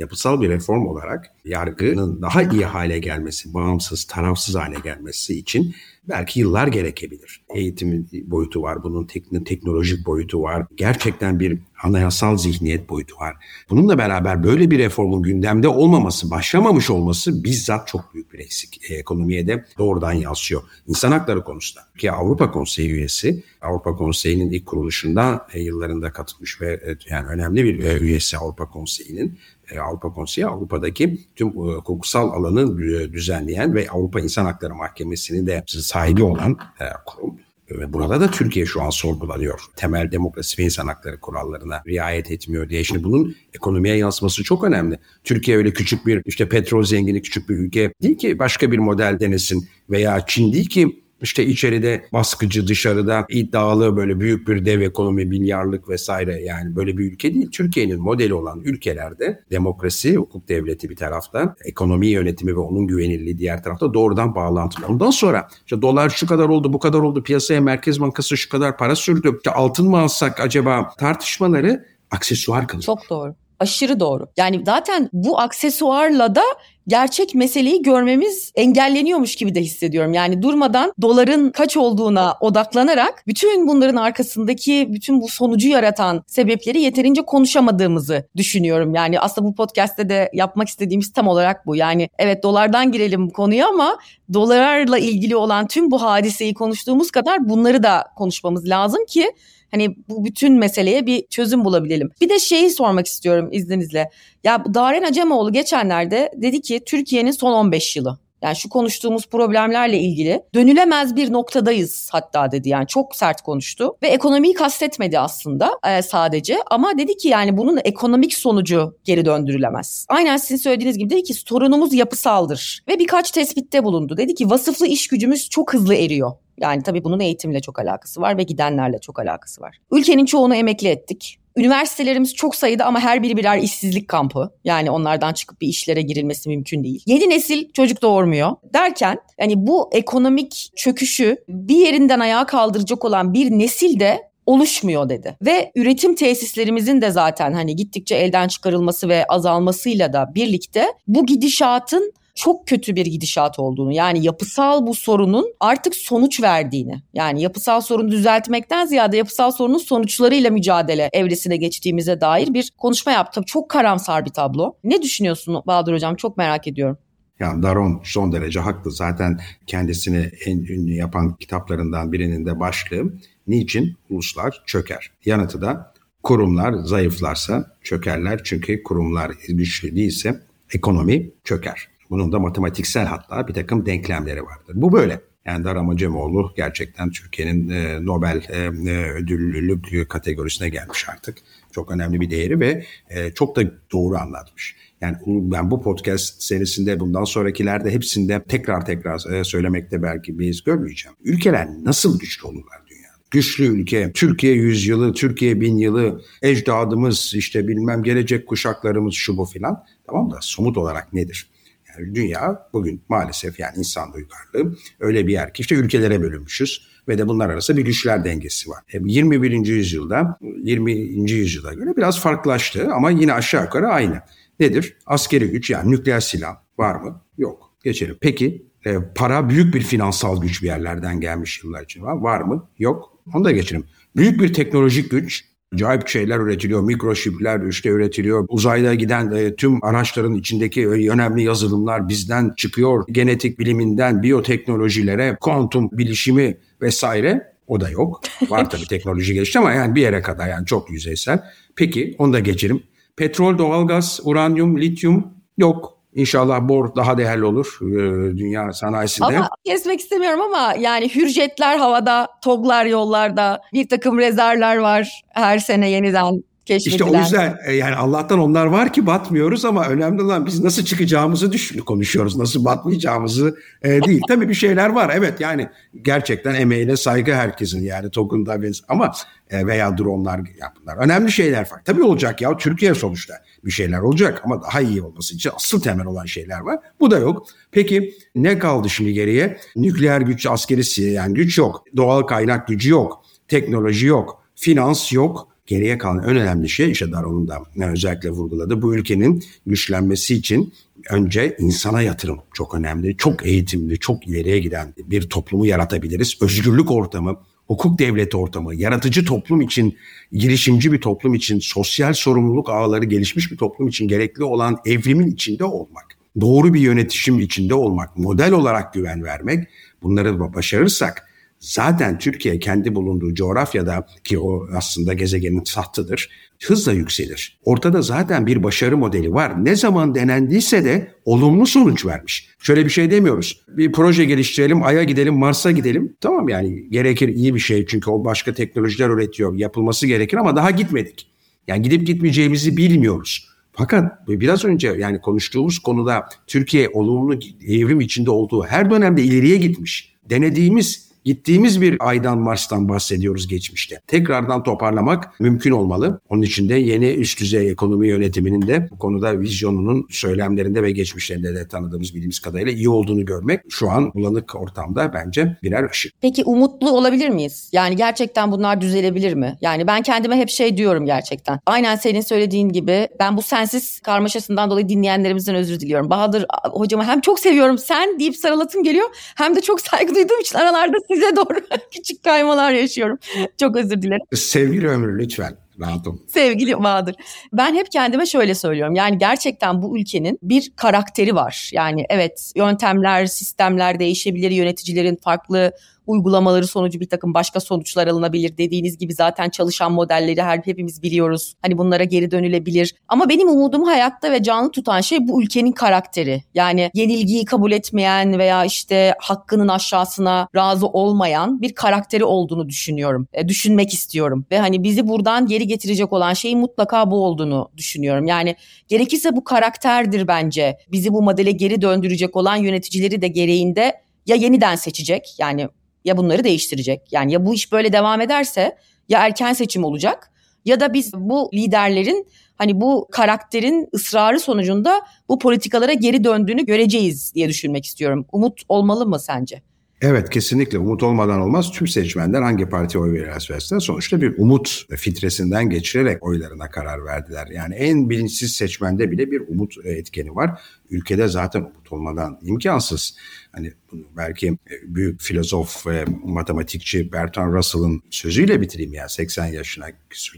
yapısal 0.00 0.40
bir 0.40 0.48
reform 0.48 0.86
olarak 0.86 1.26
yargının 1.44 2.22
daha 2.22 2.42
iyi 2.42 2.64
hale 2.64 2.98
gelmesi, 2.98 3.54
bağımsız, 3.54 4.04
tarafsız 4.04 4.54
hale 4.54 4.76
gelmesi 4.84 5.38
için 5.38 5.74
belki 6.08 6.40
yıllar 6.40 6.66
gerekebilir. 6.66 7.44
Eğitim 7.54 8.08
boyutu 8.24 8.62
var, 8.62 8.84
bunun 8.84 9.04
teknolojik 9.44 10.06
boyutu 10.06 10.42
var. 10.42 10.66
Gerçekten 10.76 11.40
bir 11.40 11.58
anayasal 11.82 12.36
zihniyet 12.36 12.88
boyutu 12.88 13.16
var. 13.16 13.36
Bununla 13.70 13.98
beraber 13.98 14.44
böyle 14.44 14.70
bir 14.70 14.78
reformun 14.78 15.22
gündemde 15.22 15.68
olmaması, 15.68 16.30
başlamamış 16.30 16.90
olması 16.90 17.44
bizzat 17.44 17.88
çok 17.88 18.14
büyük 18.14 18.32
bir 18.32 18.38
eksik. 18.38 18.90
E, 18.90 18.94
ekonomiye 18.94 19.46
de 19.46 19.64
doğrudan 19.78 20.12
yansıyor. 20.12 20.62
İnsan 20.86 21.12
hakları 21.12 21.44
konusunda. 21.44 21.86
Ki 21.98 22.12
Avrupa 22.12 22.50
Konseyi 22.50 22.90
üyesi, 22.90 23.44
Avrupa 23.62 23.96
Konseyi'nin 23.96 24.50
ilk 24.50 24.66
kuruluşunda 24.66 25.46
e, 25.52 25.60
yıllarında 25.60 26.12
katılmış 26.12 26.60
ve 26.60 26.72
e, 26.72 26.96
yani 27.10 27.26
önemli 27.26 27.64
bir 27.64 27.84
e, 27.84 27.98
üyesi 27.98 28.38
Avrupa 28.38 28.68
Konseyi'nin 28.68 29.38
Avrupa 29.78 30.12
Konseyi 30.12 30.46
Avrupa'daki 30.46 31.18
tüm 31.36 31.50
hukuksal 31.50 32.32
alanı 32.32 32.78
düzenleyen 33.12 33.74
ve 33.74 33.90
Avrupa 33.90 34.20
İnsan 34.20 34.44
Hakları 34.44 34.74
Mahkemesi'nin 34.74 35.46
de 35.46 35.62
sahibi 35.90 36.22
olan 36.22 36.58
e, 36.80 36.84
kurum. 37.06 37.34
Ve 37.70 37.92
burada 37.92 38.20
da 38.20 38.30
Türkiye 38.30 38.66
şu 38.66 38.82
an 38.82 38.90
sorgulanıyor. 38.90 39.60
Temel 39.76 40.12
demokrasi 40.12 40.58
ve 40.58 40.64
insan 40.64 40.86
hakları 40.86 41.20
kurallarına 41.20 41.82
riayet 41.86 42.30
etmiyor 42.30 42.68
diye. 42.68 42.84
Şimdi 42.84 43.04
bunun 43.04 43.36
ekonomiye 43.54 43.96
yansıması 43.96 44.44
çok 44.44 44.64
önemli. 44.64 44.98
Türkiye 45.24 45.56
öyle 45.56 45.72
küçük 45.72 46.06
bir 46.06 46.22
işte 46.26 46.48
petrol 46.48 46.82
zengini 46.82 47.22
küçük 47.22 47.48
bir 47.48 47.56
ülke 47.56 47.92
değil 48.02 48.18
ki 48.18 48.38
başka 48.38 48.72
bir 48.72 48.78
model 48.78 49.20
denesin. 49.20 49.68
Veya 49.90 50.26
Çin 50.26 50.52
değil 50.52 50.68
ki 50.68 51.02
işte 51.22 51.46
içeride 51.46 52.04
baskıcı, 52.12 52.66
dışarıda 52.66 53.26
iddialı 53.28 53.96
böyle 53.96 54.20
büyük 54.20 54.48
bir 54.48 54.64
dev 54.64 54.80
ekonomi, 54.80 55.24
milyarlık 55.24 55.88
vesaire 55.88 56.42
yani 56.42 56.76
böyle 56.76 56.98
bir 56.98 57.12
ülke 57.12 57.34
değil. 57.34 57.50
Türkiye'nin 57.50 58.00
modeli 58.00 58.34
olan 58.34 58.60
ülkelerde 58.60 59.40
demokrasi, 59.50 60.16
hukuk 60.16 60.48
devleti 60.48 60.90
bir 60.90 60.96
tarafta, 60.96 61.54
ekonomi 61.64 62.06
yönetimi 62.06 62.56
ve 62.56 62.60
onun 62.60 62.86
güvenilirliği 62.86 63.38
diğer 63.38 63.62
tarafta 63.62 63.94
doğrudan 63.94 64.34
bağlantılı. 64.34 64.86
Ondan 64.86 65.10
sonra 65.10 65.48
işte 65.64 65.82
dolar 65.82 66.10
şu 66.10 66.26
kadar 66.26 66.48
oldu, 66.48 66.72
bu 66.72 66.78
kadar 66.78 66.98
oldu, 66.98 67.22
piyasaya 67.22 67.60
Merkez 67.60 68.00
Bankası 68.00 68.36
şu 68.36 68.48
kadar 68.48 68.76
para 68.76 68.96
sürdü. 68.96 69.32
İşte 69.36 69.50
altın 69.50 69.88
mı 69.88 69.98
alsak 69.98 70.40
acaba 70.40 70.90
tartışmaları 70.98 71.84
aksesuar 72.10 72.68
kalıyor. 72.68 72.82
Çok 72.82 73.10
doğru. 73.10 73.34
Aşırı 73.60 74.00
doğru. 74.00 74.26
Yani 74.36 74.62
zaten 74.66 75.10
bu 75.12 75.40
aksesuarla 75.40 76.34
da 76.34 76.42
gerçek 76.88 77.34
meseleyi 77.34 77.82
görmemiz 77.82 78.52
engelleniyormuş 78.54 79.36
gibi 79.36 79.54
de 79.54 79.60
hissediyorum. 79.60 80.12
Yani 80.14 80.42
durmadan 80.42 80.92
doların 81.02 81.50
kaç 81.50 81.76
olduğuna 81.76 82.36
odaklanarak 82.40 83.24
bütün 83.26 83.68
bunların 83.68 83.96
arkasındaki 83.96 84.86
bütün 84.90 85.20
bu 85.20 85.28
sonucu 85.28 85.68
yaratan 85.68 86.22
sebepleri 86.26 86.80
yeterince 86.80 87.22
konuşamadığımızı 87.22 88.28
düşünüyorum. 88.36 88.94
Yani 88.94 89.20
aslında 89.20 89.48
bu 89.48 89.54
podcast'te 89.54 90.08
de 90.08 90.30
yapmak 90.32 90.68
istediğimiz 90.68 91.12
tam 91.12 91.28
olarak 91.28 91.66
bu. 91.66 91.76
Yani 91.76 92.08
evet 92.18 92.42
dolardan 92.42 92.92
girelim 92.92 93.26
bu 93.26 93.32
konuya 93.32 93.68
ama 93.68 93.98
dolarla 94.32 94.98
ilgili 94.98 95.36
olan 95.36 95.66
tüm 95.66 95.90
bu 95.90 96.02
hadiseyi 96.02 96.54
konuştuğumuz 96.54 97.10
kadar 97.10 97.48
bunları 97.48 97.82
da 97.82 98.04
konuşmamız 98.16 98.68
lazım 98.68 99.04
ki 99.08 99.32
Hani 99.70 99.96
bu 100.08 100.24
bütün 100.24 100.58
meseleye 100.58 101.06
bir 101.06 101.26
çözüm 101.26 101.64
bulabilelim. 101.64 102.10
Bir 102.20 102.28
de 102.28 102.38
şeyi 102.38 102.70
sormak 102.70 103.06
istiyorum 103.06 103.48
izninizle. 103.52 104.10
Ya 104.44 104.64
Daren 104.74 105.02
Acemoğlu 105.02 105.52
geçenlerde 105.52 106.32
dedi 106.36 106.60
ki 106.60 106.80
Türkiye'nin 106.86 107.30
son 107.30 107.52
15 107.52 107.96
yılı. 107.96 108.18
Yani 108.42 108.56
şu 108.56 108.68
konuştuğumuz 108.68 109.26
problemlerle 109.26 109.98
ilgili 109.98 110.42
dönülemez 110.54 111.16
bir 111.16 111.32
noktadayız 111.32 112.08
hatta 112.12 112.52
dedi 112.52 112.68
yani 112.68 112.86
çok 112.86 113.16
sert 113.16 113.42
konuştu 113.42 113.96
ve 114.02 114.08
ekonomiyi 114.08 114.54
kastetmedi 114.54 115.18
aslında 115.18 115.78
e, 115.86 116.02
sadece 116.02 116.58
ama 116.70 116.98
dedi 116.98 117.16
ki 117.16 117.28
yani 117.28 117.56
bunun 117.56 117.80
ekonomik 117.84 118.34
sonucu 118.34 118.98
geri 119.04 119.24
döndürülemez. 119.24 120.06
Aynen 120.08 120.36
sizin 120.36 120.56
söylediğiniz 120.56 120.98
gibi 120.98 121.10
dedi 121.10 121.22
ki 121.22 121.34
sorunumuz 121.34 121.92
yapısaldır 121.94 122.84
ve 122.88 122.98
birkaç 122.98 123.30
tespitte 123.30 123.84
bulundu. 123.84 124.16
Dedi 124.16 124.34
ki 124.34 124.50
vasıflı 124.50 124.86
iş 124.86 125.08
gücümüz 125.08 125.48
çok 125.48 125.74
hızlı 125.74 125.94
eriyor. 125.94 126.32
Yani 126.60 126.82
tabii 126.82 127.04
bunun 127.04 127.20
eğitimle 127.20 127.60
çok 127.60 127.78
alakası 127.78 128.20
var 128.20 128.38
ve 128.38 128.42
gidenlerle 128.42 128.98
çok 128.98 129.18
alakası 129.18 129.60
var. 129.60 129.78
Ülkenin 129.92 130.26
çoğunu 130.26 130.54
emekli 130.54 130.88
ettik. 130.88 131.39
Üniversitelerimiz 131.56 132.34
çok 132.34 132.56
sayıda 132.56 132.84
ama 132.84 133.00
her 133.00 133.22
biri 133.22 133.36
birer 133.36 133.58
işsizlik 133.58 134.08
kampı. 134.08 134.50
Yani 134.64 134.90
onlardan 134.90 135.32
çıkıp 135.32 135.60
bir 135.60 135.68
işlere 135.68 136.02
girilmesi 136.02 136.48
mümkün 136.48 136.84
değil. 136.84 137.02
Yeni 137.06 137.30
nesil 137.30 137.72
çocuk 137.72 138.02
doğurmuyor 138.02 138.56
derken 138.74 139.18
yani 139.38 139.66
bu 139.66 139.90
ekonomik 139.92 140.70
çöküşü 140.76 141.36
bir 141.48 141.76
yerinden 141.76 142.20
ayağa 142.20 142.46
kaldıracak 142.46 143.04
olan 143.04 143.34
bir 143.34 143.50
nesil 143.50 144.00
de 144.00 144.30
oluşmuyor 144.46 145.08
dedi. 145.08 145.36
Ve 145.42 145.72
üretim 145.74 146.14
tesislerimizin 146.14 147.00
de 147.00 147.10
zaten 147.10 147.52
hani 147.52 147.76
gittikçe 147.76 148.14
elden 148.14 148.48
çıkarılması 148.48 149.08
ve 149.08 149.24
azalmasıyla 149.24 150.12
da 150.12 150.32
birlikte 150.34 150.86
bu 151.06 151.26
gidişatın 151.26 152.12
çok 152.40 152.66
kötü 152.66 152.96
bir 152.96 153.06
gidişat 153.06 153.58
olduğunu 153.58 153.92
yani 153.92 154.24
yapısal 154.24 154.86
bu 154.86 154.94
sorunun 154.94 155.54
artık 155.60 155.94
sonuç 155.94 156.42
verdiğini 156.42 157.02
yani 157.14 157.42
yapısal 157.42 157.80
sorunu 157.80 158.10
düzeltmekten 158.10 158.86
ziyade 158.86 159.16
yapısal 159.16 159.50
sorunun 159.50 159.78
sonuçlarıyla 159.78 160.50
mücadele 160.50 161.10
evresine 161.12 161.56
geçtiğimize 161.56 162.20
dair 162.20 162.54
bir 162.54 162.70
konuşma 162.78 163.12
yaptım. 163.12 163.44
Çok 163.44 163.68
karamsar 163.68 164.24
bir 164.24 164.30
tablo. 164.30 164.76
Ne 164.84 165.02
düşünüyorsun 165.02 165.62
Bahadır 165.66 165.94
Hocam? 165.94 166.16
Çok 166.16 166.36
merak 166.36 166.66
ediyorum. 166.66 166.98
Yani 167.40 167.62
Daron 167.62 168.00
son 168.04 168.32
derece 168.32 168.60
haklı. 168.60 168.90
Zaten 168.90 169.40
kendisini 169.66 170.30
en 170.46 170.58
ünlü 170.58 170.92
yapan 170.92 171.36
kitaplarından 171.36 172.12
birinin 172.12 172.46
de 172.46 172.60
başlığı 172.60 173.12
Niçin 173.46 173.96
uluslar 174.10 174.62
çöker? 174.66 175.10
Yanıtı 175.24 175.60
da 175.60 175.94
kurumlar 176.22 176.72
zayıflarsa 176.84 177.76
çökerler. 177.82 178.40
Çünkü 178.44 178.82
kurumlar 178.82 179.30
güçlü 179.48 179.96
değilse 179.96 180.40
ekonomi 180.74 181.30
çöker. 181.44 181.88
Bunun 182.10 182.32
da 182.32 182.38
matematiksel 182.38 183.06
hatta 183.06 183.48
bir 183.48 183.54
takım 183.54 183.86
denklemleri 183.86 184.42
vardır. 184.42 184.72
Bu 184.74 184.92
böyle. 184.92 185.20
Yani 185.46 185.64
Daram 185.64 185.90
Acemoğlu 185.90 186.52
gerçekten 186.56 187.10
Türkiye'nin 187.10 187.68
e, 187.68 188.06
Nobel 188.06 188.42
e, 188.48 188.56
e, 188.56 189.12
ödüllülük 189.12 190.08
kategorisine 190.08 190.68
gelmiş 190.68 191.08
artık. 191.08 191.38
Çok 191.72 191.90
önemli 191.90 192.20
bir 192.20 192.30
değeri 192.30 192.60
ve 192.60 192.84
e, 193.10 193.30
çok 193.30 193.56
da 193.56 193.62
doğru 193.92 194.16
anlatmış. 194.16 194.76
Yani 195.00 195.16
ben 195.26 195.70
bu 195.70 195.82
podcast 195.82 196.42
serisinde 196.42 197.00
bundan 197.00 197.24
sonrakilerde 197.24 197.90
hepsinde 197.90 198.42
tekrar 198.48 198.86
tekrar 198.86 199.32
e, 199.32 199.44
söylemekte 199.44 200.02
belki 200.02 200.38
bir 200.38 200.62
görmeyeceğim. 200.66 201.16
Ülkeler 201.24 201.68
nasıl 201.84 202.18
güçlü 202.18 202.46
olurlar 202.46 202.82
dünya? 202.90 203.10
Güçlü 203.30 203.64
ülke, 203.64 204.12
Türkiye 204.12 204.54
yüzyılı, 204.54 205.14
Türkiye 205.14 205.60
bin 205.60 205.76
yılı, 205.76 206.22
ecdadımız 206.42 207.32
işte 207.34 207.68
bilmem 207.68 208.02
gelecek 208.02 208.46
kuşaklarımız 208.46 209.14
şu 209.14 209.36
bu 209.36 209.44
filan. 209.44 209.84
Tamam 210.06 210.30
da 210.30 210.38
somut 210.40 210.78
olarak 210.78 211.12
nedir? 211.12 211.50
Yani 211.98 212.14
dünya 212.14 212.68
bugün 212.72 213.02
maalesef 213.08 213.60
yani 213.60 213.78
insan 213.78 214.12
duygarlığı 214.12 214.76
öyle 215.00 215.26
bir 215.26 215.32
yer 215.32 215.54
ki 215.54 215.60
işte 215.60 215.74
ülkelere 215.74 216.22
bölünmüşüz 216.22 216.90
ve 217.08 217.18
de 217.18 217.28
bunlar 217.28 217.50
arasında 217.50 217.76
bir 217.76 217.84
güçler 217.84 218.24
dengesi 218.24 218.70
var. 218.70 218.82
21. 219.04 219.52
E, 219.52 219.54
yüzyılda 219.56 220.38
20. 220.62 220.92
yüzyıla 221.30 221.74
göre 221.74 221.96
biraz 221.96 222.20
farklılaştı 222.20 222.88
ama 222.92 223.10
yine 223.10 223.32
aşağı 223.32 223.62
yukarı 223.62 223.88
aynı. 223.88 224.20
Nedir? 224.60 224.96
Askeri 225.06 225.50
güç 225.50 225.70
yani 225.70 225.90
nükleer 225.90 226.20
silah 226.20 226.56
var 226.78 226.94
mı? 226.94 227.22
Yok. 227.38 227.70
Geçelim. 227.84 228.16
Peki 228.20 228.66
e, 228.86 228.96
para 229.14 229.48
büyük 229.48 229.74
bir 229.74 229.80
finansal 229.80 230.40
güç 230.40 230.62
bir 230.62 230.66
yerlerden 230.66 231.20
gelmiş 231.20 231.64
yıllar 231.64 231.82
için 231.82 232.02
var. 232.02 232.16
Var 232.16 232.40
mı? 232.40 232.68
Yok. 232.78 233.18
Onu 233.34 233.44
da 233.44 233.50
geçelim. 233.50 233.84
Büyük 234.16 234.40
bir 234.40 234.54
teknolojik 234.54 235.10
güç 235.10 235.44
acayip 235.74 236.08
şeyler 236.08 236.38
üretiliyor. 236.38 236.82
Mikroşipler 236.82 237.66
işte 237.68 237.88
üretiliyor. 237.88 238.46
Uzayda 238.48 238.94
giden 238.94 239.30
e, 239.30 239.56
tüm 239.56 239.84
araçların 239.84 240.34
içindeki 240.34 240.82
e, 240.82 241.10
önemli 241.10 241.42
yazılımlar 241.42 242.08
bizden 242.08 242.52
çıkıyor. 242.56 243.04
Genetik 243.10 243.58
biliminden 243.58 244.22
biyoteknolojilere, 244.22 245.36
kuantum 245.40 245.88
bilişimi 245.92 246.56
vesaire 246.82 247.52
o 247.66 247.80
da 247.80 247.90
yok. 247.90 248.20
Var 248.48 248.70
tabii 248.70 248.86
teknoloji 248.88 249.34
gelişti 249.34 249.58
ama 249.58 249.72
yani 249.72 249.94
bir 249.94 250.02
yere 250.02 250.22
kadar 250.22 250.48
yani 250.48 250.66
çok 250.66 250.90
yüzeysel. 250.90 251.42
Peki 251.76 252.14
onu 252.18 252.32
da 252.32 252.38
geçelim. 252.40 252.82
Petrol, 253.16 253.58
doğalgaz, 253.58 254.20
uranyum, 254.24 254.80
lityum 254.80 255.26
yok. 255.58 255.99
İnşallah 256.14 256.60
bor 256.60 256.94
daha 256.96 257.18
değerli 257.18 257.44
olur 257.44 257.78
e, 257.82 258.36
dünya 258.36 258.72
sanayisinde. 258.72 259.26
Ama 259.26 259.48
kesmek 259.64 260.00
istemiyorum 260.00 260.40
ama 260.40 260.74
yani 260.78 261.14
hürjetler 261.14 261.78
havada, 261.78 262.28
toglar 262.44 262.86
yollarda, 262.86 263.60
bir 263.72 263.88
takım 263.88 264.18
rezervler 264.18 264.76
var 264.76 265.22
her 265.28 265.58
sene 265.58 265.90
yeniden 265.90 266.42
keşfedilen. 266.70 267.06
İşte 267.06 267.18
o 267.18 267.20
yüzden 267.20 267.58
e, 267.66 267.72
yani 267.72 267.96
Allah'tan 267.96 268.38
onlar 268.38 268.66
var 268.66 268.92
ki 268.92 269.06
batmıyoruz 269.06 269.64
ama 269.64 269.88
önemli 269.88 270.22
olan 270.22 270.46
biz 270.46 270.64
nasıl 270.64 270.84
çıkacağımızı 270.84 271.52
düşün 271.52 271.78
konuşuyoruz. 271.78 272.36
Nasıl 272.36 272.64
batmayacağımızı 272.64 273.56
e, 273.82 274.02
değil. 274.02 274.20
Tabii 274.28 274.48
bir 274.48 274.54
şeyler 274.54 274.90
var 274.90 275.12
evet 275.14 275.40
yani 275.40 275.68
gerçekten 276.02 276.54
emeğine 276.54 276.96
saygı 276.96 277.34
herkesin 277.34 277.82
yani 277.82 278.10
TOG'un 278.10 278.46
ama 278.88 279.12
e, 279.50 279.66
veya 279.66 279.98
dronlar 279.98 280.38
ya 280.38 280.72
bunlar 280.80 280.96
önemli 280.96 281.32
şeyler 281.32 281.60
var. 281.60 281.80
Tabii 281.84 282.02
olacak 282.02 282.40
ya 282.40 282.56
Türkiye 282.56 282.94
sonuçta 282.94 283.34
bir 283.64 283.70
şeyler 283.70 283.98
olacak 283.98 284.42
ama 284.44 284.62
daha 284.62 284.80
iyi 284.80 285.02
olması 285.02 285.34
için 285.34 285.50
asıl 285.56 285.80
temel 285.80 286.06
olan 286.06 286.24
şeyler 286.24 286.60
var. 286.60 286.78
Bu 287.00 287.10
da 287.10 287.18
yok. 287.18 287.46
Peki 287.70 288.14
ne 288.34 288.58
kaldı 288.58 288.90
şimdi 288.90 289.12
geriye? 289.12 289.58
Nükleer 289.76 290.20
güç, 290.20 290.46
askeri 290.46 291.02
yani 291.02 291.34
güç 291.34 291.58
yok. 291.58 291.84
Doğal 291.96 292.22
kaynak 292.22 292.68
gücü 292.68 292.90
yok. 292.90 293.24
Teknoloji 293.48 294.06
yok. 294.06 294.42
Finans 294.54 295.12
yok 295.12 295.50
geriye 295.70 295.98
kalan 295.98 296.18
en 296.18 296.36
önemli 296.36 296.68
şey 296.68 296.90
işte 296.90 297.12
Daron'un 297.12 297.48
da 297.48 297.62
özellikle 297.92 298.30
vurguladı. 298.30 298.82
Bu 298.82 298.94
ülkenin 298.94 299.44
güçlenmesi 299.66 300.34
için 300.34 300.72
önce 301.10 301.56
insana 301.58 302.02
yatırım 302.02 302.38
çok 302.54 302.74
önemli. 302.74 303.16
Çok 303.16 303.46
eğitimli, 303.46 303.98
çok 303.98 304.28
ileriye 304.28 304.58
giden 304.58 304.94
bir 304.98 305.28
toplumu 305.28 305.66
yaratabiliriz. 305.66 306.38
Özgürlük 306.42 306.90
ortamı, 306.90 307.36
hukuk 307.66 307.98
devleti 307.98 308.36
ortamı, 308.36 308.74
yaratıcı 308.74 309.24
toplum 309.24 309.60
için, 309.60 309.96
girişimci 310.32 310.92
bir 310.92 311.00
toplum 311.00 311.34
için, 311.34 311.58
sosyal 311.58 312.12
sorumluluk 312.12 312.70
ağları 312.70 313.04
gelişmiş 313.04 313.52
bir 313.52 313.56
toplum 313.56 313.88
için 313.88 314.08
gerekli 314.08 314.44
olan 314.44 314.78
evrimin 314.86 315.26
içinde 315.26 315.64
olmak, 315.64 316.06
doğru 316.40 316.74
bir 316.74 316.80
yönetişim 316.80 317.40
içinde 317.40 317.74
olmak, 317.74 318.18
model 318.18 318.52
olarak 318.52 318.94
güven 318.94 319.24
vermek 319.24 319.68
bunları 320.02 320.54
başarırsak 320.54 321.29
zaten 321.60 322.18
Türkiye 322.18 322.58
kendi 322.58 322.94
bulunduğu 322.94 323.34
coğrafyada 323.34 324.06
ki 324.24 324.38
o 324.38 324.66
aslında 324.76 325.14
gezegenin 325.14 325.64
tahtıdır 325.64 326.28
hızla 326.64 326.92
yükselir. 326.92 327.58
Ortada 327.64 328.02
zaten 328.02 328.46
bir 328.46 328.62
başarı 328.62 328.96
modeli 328.96 329.34
var. 329.34 329.64
Ne 329.64 329.76
zaman 329.76 330.14
denendiyse 330.14 330.84
de 330.84 331.14
olumlu 331.24 331.66
sonuç 331.66 332.06
vermiş. 332.06 332.48
Şöyle 332.58 332.84
bir 332.84 332.90
şey 332.90 333.10
demiyoruz. 333.10 333.60
Bir 333.68 333.92
proje 333.92 334.24
geliştirelim, 334.24 334.82
Ay'a 334.82 335.04
gidelim, 335.04 335.34
Mars'a 335.34 335.70
gidelim. 335.70 336.16
Tamam 336.20 336.48
yani 336.48 336.90
gerekir 336.90 337.28
iyi 337.28 337.54
bir 337.54 337.60
şey 337.60 337.86
çünkü 337.86 338.10
o 338.10 338.24
başka 338.24 338.54
teknolojiler 338.54 339.08
üretiyor. 339.10 339.54
Yapılması 339.54 340.06
gerekir 340.06 340.36
ama 340.36 340.56
daha 340.56 340.70
gitmedik. 340.70 341.26
Yani 341.66 341.82
gidip 341.82 342.06
gitmeyeceğimizi 342.06 342.76
bilmiyoruz. 342.76 343.46
Fakat 343.72 344.28
biraz 344.28 344.64
önce 344.64 344.88
yani 344.88 345.20
konuştuğumuz 345.20 345.78
konuda 345.78 346.24
Türkiye 346.46 346.88
olumlu 346.88 347.38
evrim 347.66 348.00
içinde 348.00 348.30
olduğu 348.30 348.64
her 348.64 348.90
dönemde 348.90 349.22
ileriye 349.22 349.56
gitmiş. 349.56 350.12
Denediğimiz 350.30 351.09
Gittiğimiz 351.24 351.80
bir 351.80 351.96
aydan 352.00 352.38
Mars'tan 352.38 352.88
bahsediyoruz 352.88 353.48
geçmişte. 353.48 354.00
Tekrardan 354.06 354.62
toparlamak 354.62 355.40
mümkün 355.40 355.70
olmalı. 355.70 356.20
Onun 356.28 356.42
için 356.42 356.68
de 356.68 356.74
yeni 356.74 357.06
üst 357.06 357.40
düzey 357.40 357.70
ekonomi 357.70 358.08
yönetiminin 358.08 358.66
de 358.66 358.88
bu 358.90 358.98
konuda 358.98 359.40
vizyonunun 359.40 360.06
söylemlerinde 360.10 360.82
ve 360.82 360.90
geçmişlerinde 360.90 361.54
de 361.54 361.68
tanıdığımız 361.68 362.14
bildiğimiz 362.14 362.40
kadarıyla 362.40 362.72
iyi 362.72 362.88
olduğunu 362.88 363.24
görmek 363.24 363.60
şu 363.68 363.90
an 363.90 364.14
bulanık 364.14 364.54
ortamda 364.54 365.12
bence 365.12 365.56
birer 365.62 365.90
ışık. 365.90 366.12
Peki 366.20 366.44
umutlu 366.44 366.90
olabilir 366.90 367.28
miyiz? 367.28 367.70
Yani 367.72 367.96
gerçekten 367.96 368.52
bunlar 368.52 368.80
düzelebilir 368.80 369.34
mi? 369.34 369.58
Yani 369.60 369.86
ben 369.86 370.02
kendime 370.02 370.36
hep 370.36 370.48
şey 370.48 370.76
diyorum 370.76 371.06
gerçekten. 371.06 371.60
Aynen 371.66 371.96
senin 371.96 372.20
söylediğin 372.20 372.68
gibi 372.68 373.08
ben 373.18 373.36
bu 373.36 373.42
sensiz 373.42 374.00
karmaşasından 374.00 374.70
dolayı 374.70 374.88
dinleyenlerimizden 374.88 375.54
özür 375.54 375.80
diliyorum. 375.80 376.10
Bahadır 376.10 376.46
hocamı 376.64 377.04
hem 377.04 377.20
çok 377.20 377.38
seviyorum 377.38 377.78
sen 377.78 378.18
deyip 378.20 378.36
sarılatım 378.36 378.82
geliyor 378.82 379.08
hem 379.36 379.56
de 379.56 379.60
çok 379.60 379.80
saygı 379.80 380.14
duyduğum 380.14 380.40
için 380.40 380.58
aralarda 380.58 380.96
size 381.12 381.36
doğru 381.36 381.60
küçük 381.92 382.24
kaymalar 382.24 382.72
yaşıyorum. 382.72 383.18
Çok 383.60 383.76
özür 383.76 384.02
dilerim. 384.02 384.26
Sevgili 384.34 384.88
Ömür 384.88 385.18
lütfen 385.18 385.56
rahat 385.80 386.06
ol. 386.06 386.16
Sevgili 386.28 386.82
Bahadır. 386.82 387.14
Ben 387.52 387.74
hep 387.74 387.92
kendime 387.92 388.26
şöyle 388.26 388.54
söylüyorum. 388.54 388.94
Yani 388.94 389.18
gerçekten 389.18 389.82
bu 389.82 389.98
ülkenin 389.98 390.38
bir 390.42 390.72
karakteri 390.76 391.34
var. 391.34 391.70
Yani 391.72 392.06
evet 392.08 392.52
yöntemler, 392.56 393.26
sistemler 393.26 393.98
değişebilir. 393.98 394.50
Yöneticilerin 394.50 395.16
farklı 395.16 395.72
uygulamaları 396.06 396.66
sonucu 396.66 397.00
bir 397.00 397.08
takım 397.08 397.34
başka 397.34 397.60
sonuçlar 397.60 398.06
alınabilir. 398.06 398.56
Dediğiniz 398.58 398.98
gibi 398.98 399.14
zaten 399.14 399.50
çalışan 399.50 399.92
modelleri 399.92 400.42
her 400.42 400.58
hepimiz 400.58 401.02
biliyoruz. 401.02 401.54
Hani 401.62 401.78
bunlara 401.78 402.04
geri 402.04 402.30
dönülebilir. 402.30 402.94
Ama 403.08 403.28
benim 403.28 403.48
umudum 403.48 403.84
hayatta 403.84 404.32
ve 404.32 404.42
canlı 404.42 404.70
tutan 404.70 405.00
şey 405.00 405.28
bu 405.28 405.42
ülkenin 405.42 405.72
karakteri. 405.72 406.42
Yani 406.54 406.90
yenilgiyi 406.94 407.44
kabul 407.44 407.72
etmeyen 407.72 408.38
veya 408.38 408.64
işte 408.64 409.14
hakkının 409.18 409.68
aşağısına 409.68 410.48
razı 410.54 410.86
olmayan 410.86 411.62
bir 411.62 411.74
karakteri 411.74 412.24
olduğunu 412.24 412.68
düşünüyorum. 412.68 413.28
E, 413.32 413.48
düşünmek 413.48 413.92
istiyorum. 413.94 414.46
Ve 414.50 414.58
hani 414.58 414.82
bizi 414.82 415.08
buradan 415.08 415.46
geri 415.46 415.66
getirecek 415.66 416.12
olan 416.12 416.34
şeyin 416.34 416.58
mutlaka 416.58 417.10
bu 417.10 417.24
olduğunu 417.24 417.70
düşünüyorum. 417.76 418.26
Yani 418.26 418.56
gerekirse 418.88 419.36
bu 419.36 419.44
karakterdir 419.44 420.28
bence. 420.28 420.78
Bizi 420.92 421.12
bu 421.12 421.22
modele 421.22 421.50
geri 421.50 421.82
döndürecek 421.82 422.36
olan 422.36 422.56
yöneticileri 422.56 423.22
de 423.22 423.28
gereğinde 423.28 424.00
ya 424.26 424.36
yeniden 424.36 424.74
seçecek 424.74 425.34
yani 425.38 425.68
ya 426.04 426.16
bunları 426.16 426.44
değiştirecek. 426.44 427.12
Yani 427.12 427.32
ya 427.32 427.46
bu 427.46 427.54
iş 427.54 427.72
böyle 427.72 427.92
devam 427.92 428.20
ederse 428.20 428.76
ya 429.08 429.26
erken 429.26 429.52
seçim 429.52 429.84
olacak 429.84 430.30
ya 430.64 430.80
da 430.80 430.94
biz 430.94 431.14
bu 431.14 431.50
liderlerin 431.54 432.26
hani 432.56 432.80
bu 432.80 433.08
karakterin 433.10 433.88
ısrarı 433.94 434.40
sonucunda 434.40 435.00
bu 435.28 435.38
politikalara 435.38 435.92
geri 435.92 436.24
döndüğünü 436.24 436.66
göreceğiz 436.66 437.34
diye 437.34 437.48
düşünmek 437.48 437.84
istiyorum. 437.84 438.26
Umut 438.32 438.62
olmalı 438.68 439.06
mı 439.06 439.20
sence? 439.20 439.62
Evet 440.02 440.30
kesinlikle 440.30 440.78
umut 440.78 441.02
olmadan 441.02 441.40
olmaz. 441.40 441.72
Tüm 441.72 441.86
seçmenler 441.86 442.42
hangi 442.42 442.66
partiye 442.66 443.02
oy 443.02 443.12
verirlerse 443.12 443.54
versinler 443.54 443.80
sonuçta 443.80 444.20
bir 444.20 444.38
umut 444.38 444.86
filtresinden 444.96 445.70
geçirerek 445.70 446.22
oylarına 446.22 446.70
karar 446.70 447.04
verdiler. 447.04 447.46
Yani 447.46 447.74
en 447.74 448.10
bilinçsiz 448.10 448.52
seçmende 448.52 449.10
bile 449.10 449.30
bir 449.30 449.42
umut 449.48 449.74
etkeni 449.84 450.34
var. 450.34 450.60
Ülkede 450.90 451.28
zaten 451.28 451.60
umut 451.60 451.92
olmadan 451.92 452.38
imkansız. 452.42 453.16
Hani 453.52 453.72
bunu 453.92 454.02
belki 454.16 454.58
büyük 454.82 455.20
filozof 455.20 455.86
ve 455.86 456.04
matematikçi 456.24 457.12
Bertrand 457.12 457.54
Russell'ın 457.54 458.02
sözüyle 458.10 458.60
bitireyim 458.60 458.94
ya 458.94 459.08
80 459.08 459.46
yaşına 459.46 459.86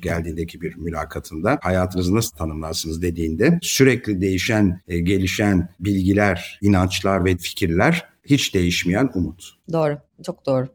geldiğindeki 0.02 0.60
bir 0.60 0.76
mülakatında 0.76 1.58
hayatınızı 1.62 2.14
nasıl 2.14 2.36
tanımlarsınız 2.36 3.02
dediğinde 3.02 3.58
sürekli 3.62 4.20
değişen, 4.20 4.80
e, 4.88 4.98
gelişen 4.98 5.68
bilgiler, 5.80 6.58
inançlar 6.62 7.24
ve 7.24 7.36
fikirler 7.36 8.11
hiç 8.24 8.54
değişmeyen 8.54 9.10
umut. 9.14 9.44
Doğru, 9.72 9.98
çok 10.22 10.46
doğru. 10.46 10.68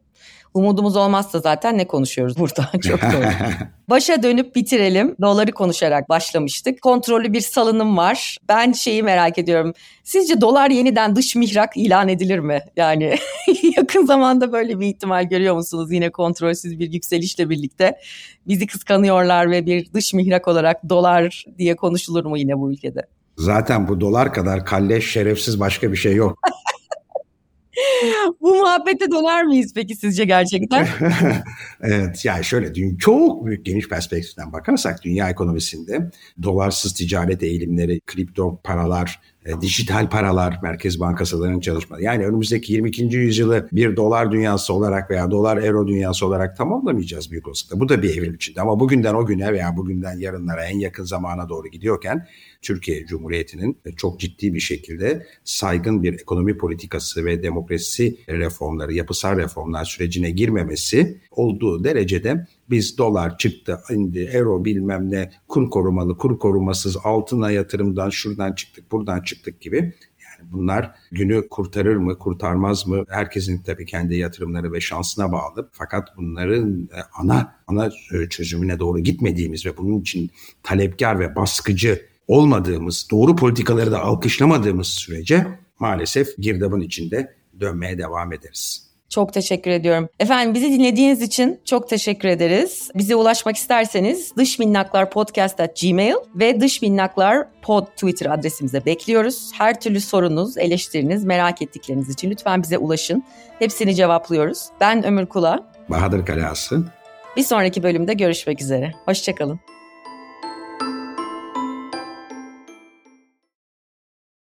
Umudumuz 0.54 0.96
olmazsa 0.96 1.40
zaten 1.40 1.78
ne 1.78 1.86
konuşuyoruz 1.86 2.38
burada? 2.38 2.70
Çok 2.88 3.02
doğru. 3.02 3.24
Başa 3.90 4.22
dönüp 4.22 4.56
bitirelim. 4.56 5.16
Doları 5.20 5.52
konuşarak 5.52 6.08
başlamıştık. 6.08 6.82
Kontrollü 6.82 7.32
bir 7.32 7.40
salınım 7.40 7.96
var. 7.96 8.38
Ben 8.48 8.72
şeyi 8.72 9.02
merak 9.02 9.38
ediyorum. 9.38 9.72
Sizce 10.04 10.40
dolar 10.40 10.70
yeniden 10.70 11.16
dış 11.16 11.36
mihrak 11.36 11.76
ilan 11.76 12.08
edilir 12.08 12.38
mi? 12.38 12.60
Yani 12.76 13.16
yakın 13.76 14.06
zamanda 14.06 14.52
böyle 14.52 14.80
bir 14.80 14.86
ihtimal 14.86 15.24
görüyor 15.24 15.54
musunuz? 15.54 15.92
Yine 15.92 16.10
kontrolsüz 16.10 16.78
bir 16.78 16.92
yükselişle 16.92 17.50
birlikte 17.50 17.98
bizi 18.46 18.66
kıskanıyorlar 18.66 19.50
ve 19.50 19.66
bir 19.66 19.92
dış 19.92 20.14
mihrak 20.14 20.48
olarak 20.48 20.88
dolar 20.88 21.44
diye 21.58 21.76
konuşulur 21.76 22.24
mu 22.24 22.38
yine 22.38 22.58
bu 22.58 22.72
ülkede? 22.72 23.02
Zaten 23.36 23.88
bu 23.88 24.00
dolar 24.00 24.34
kadar 24.34 24.64
kalleş 24.64 25.12
şerefsiz 25.12 25.60
başka 25.60 25.92
bir 25.92 25.96
şey 25.96 26.14
yok. 26.14 26.38
Bu 28.40 28.54
muhabbete 28.54 29.10
döner 29.10 29.44
miyiz 29.44 29.72
peki 29.74 29.96
sizce 29.96 30.24
gerçekten? 30.24 30.88
evet 31.80 32.24
yani 32.24 32.44
şöyle 32.44 32.74
dün 32.74 32.96
çok 32.96 33.46
büyük 33.46 33.66
geniş 33.66 33.88
perspektiften 33.88 34.52
bakarsak 34.52 35.04
dünya 35.04 35.30
ekonomisinde 35.30 36.10
dolarsız 36.42 36.94
ticaret 36.94 37.42
eğilimleri, 37.42 38.00
kripto 38.00 38.60
paralar, 38.64 39.20
e, 39.46 39.60
dijital 39.60 40.10
paralar, 40.10 40.58
merkez 40.62 41.00
bankasalarının 41.00 41.60
çalışmaları. 41.60 42.04
Yani 42.04 42.26
önümüzdeki 42.26 42.72
22. 42.72 43.02
yüzyılı 43.02 43.68
bir 43.72 43.96
dolar 43.96 44.32
dünyası 44.32 44.74
olarak 44.74 45.10
veya 45.10 45.30
dolar 45.30 45.56
euro 45.56 45.88
dünyası 45.88 46.26
olarak 46.26 46.56
tamamlamayacağız 46.56 47.30
büyük 47.30 47.48
olasılıkla. 47.48 47.80
Bu 47.80 47.88
da 47.88 48.02
bir 48.02 48.18
evrim 48.18 48.34
içinde 48.34 48.60
ama 48.60 48.80
bugünden 48.80 49.14
o 49.14 49.26
güne 49.26 49.52
veya 49.52 49.76
bugünden 49.76 50.18
yarınlara 50.18 50.64
en 50.64 50.78
yakın 50.78 51.04
zamana 51.04 51.48
doğru 51.48 51.68
gidiyorken 51.68 52.26
Türkiye 52.62 53.06
Cumhuriyeti'nin 53.06 53.78
çok 53.96 54.20
ciddi 54.20 54.54
bir 54.54 54.60
şekilde 54.60 55.26
saygın 55.44 56.02
bir 56.02 56.14
ekonomi 56.14 56.58
politikası 56.58 57.24
ve 57.24 57.42
demokrasi 57.42 58.16
reformları, 58.28 58.94
yapısal 58.94 59.36
reformlar 59.36 59.84
sürecine 59.84 60.30
girmemesi 60.30 61.20
olduğu 61.30 61.84
derecede 61.84 62.46
biz 62.70 62.98
dolar 62.98 63.38
çıktı, 63.38 63.80
indi, 63.90 64.30
euro 64.32 64.64
bilmem 64.64 65.10
ne, 65.10 65.30
kur 65.48 65.70
korumalı, 65.70 66.18
kur 66.18 66.38
korumasız, 66.38 66.96
altına 67.04 67.50
yatırımdan 67.50 68.10
şuradan 68.10 68.52
çıktık, 68.52 68.92
buradan 68.92 69.20
çıktık 69.20 69.60
gibi. 69.60 69.76
Yani 69.76 70.52
bunlar 70.52 70.94
günü 71.12 71.48
kurtarır 71.48 71.96
mı, 71.96 72.18
kurtarmaz 72.18 72.86
mı? 72.86 73.04
Herkesin 73.08 73.62
tabii 73.62 73.86
kendi 73.86 74.16
yatırımları 74.16 74.72
ve 74.72 74.80
şansına 74.80 75.32
bağlı. 75.32 75.68
Fakat 75.72 76.08
bunların 76.16 76.88
e, 76.96 77.00
ana 77.18 77.54
ana 77.66 77.90
çözümüne 78.30 78.78
doğru 78.78 78.98
gitmediğimiz 78.98 79.66
ve 79.66 79.76
bunun 79.76 80.00
için 80.00 80.30
talepkar 80.62 81.20
ve 81.20 81.36
baskıcı 81.36 82.02
olmadığımız, 82.28 83.08
doğru 83.10 83.36
politikaları 83.36 83.92
da 83.92 84.00
alkışlamadığımız 84.00 84.88
sürece 84.88 85.46
maalesef 85.78 86.36
girdabın 86.38 86.80
içinde 86.80 87.34
dönmeye 87.60 87.98
devam 87.98 88.32
ederiz. 88.32 88.87
Çok 89.08 89.32
teşekkür 89.32 89.70
ediyorum. 89.70 90.08
Efendim 90.20 90.54
bizi 90.54 90.72
dinlediğiniz 90.72 91.22
için 91.22 91.60
çok 91.64 91.88
teşekkür 91.88 92.28
ederiz. 92.28 92.90
Bize 92.94 93.16
ulaşmak 93.16 93.56
isterseniz 93.56 94.36
dış 94.36 94.58
minnaklar 94.58 95.10
podcast 95.10 95.60
at 95.60 95.80
gmail 95.80 96.14
ve 96.34 96.60
dış 96.60 96.82
minnaklar 96.82 97.46
pod 97.62 97.86
Twitter 97.86 98.30
adresimize 98.30 98.84
bekliyoruz. 98.84 99.50
Her 99.54 99.80
türlü 99.80 100.00
sorunuz, 100.00 100.58
eleştiriniz, 100.58 101.24
merak 101.24 101.62
ettikleriniz 101.62 102.08
için 102.10 102.30
lütfen 102.30 102.62
bize 102.62 102.78
ulaşın. 102.78 103.24
Hepsini 103.58 103.94
cevaplıyoruz. 103.94 104.66
Ben 104.80 105.04
Ömür 105.04 105.26
Kula. 105.26 105.72
Bahadır 105.88 106.26
Kalası. 106.26 106.84
Bir 107.36 107.42
sonraki 107.42 107.82
bölümde 107.82 108.14
görüşmek 108.14 108.60
üzere. 108.60 108.92
Hoşçakalın. 109.04 109.60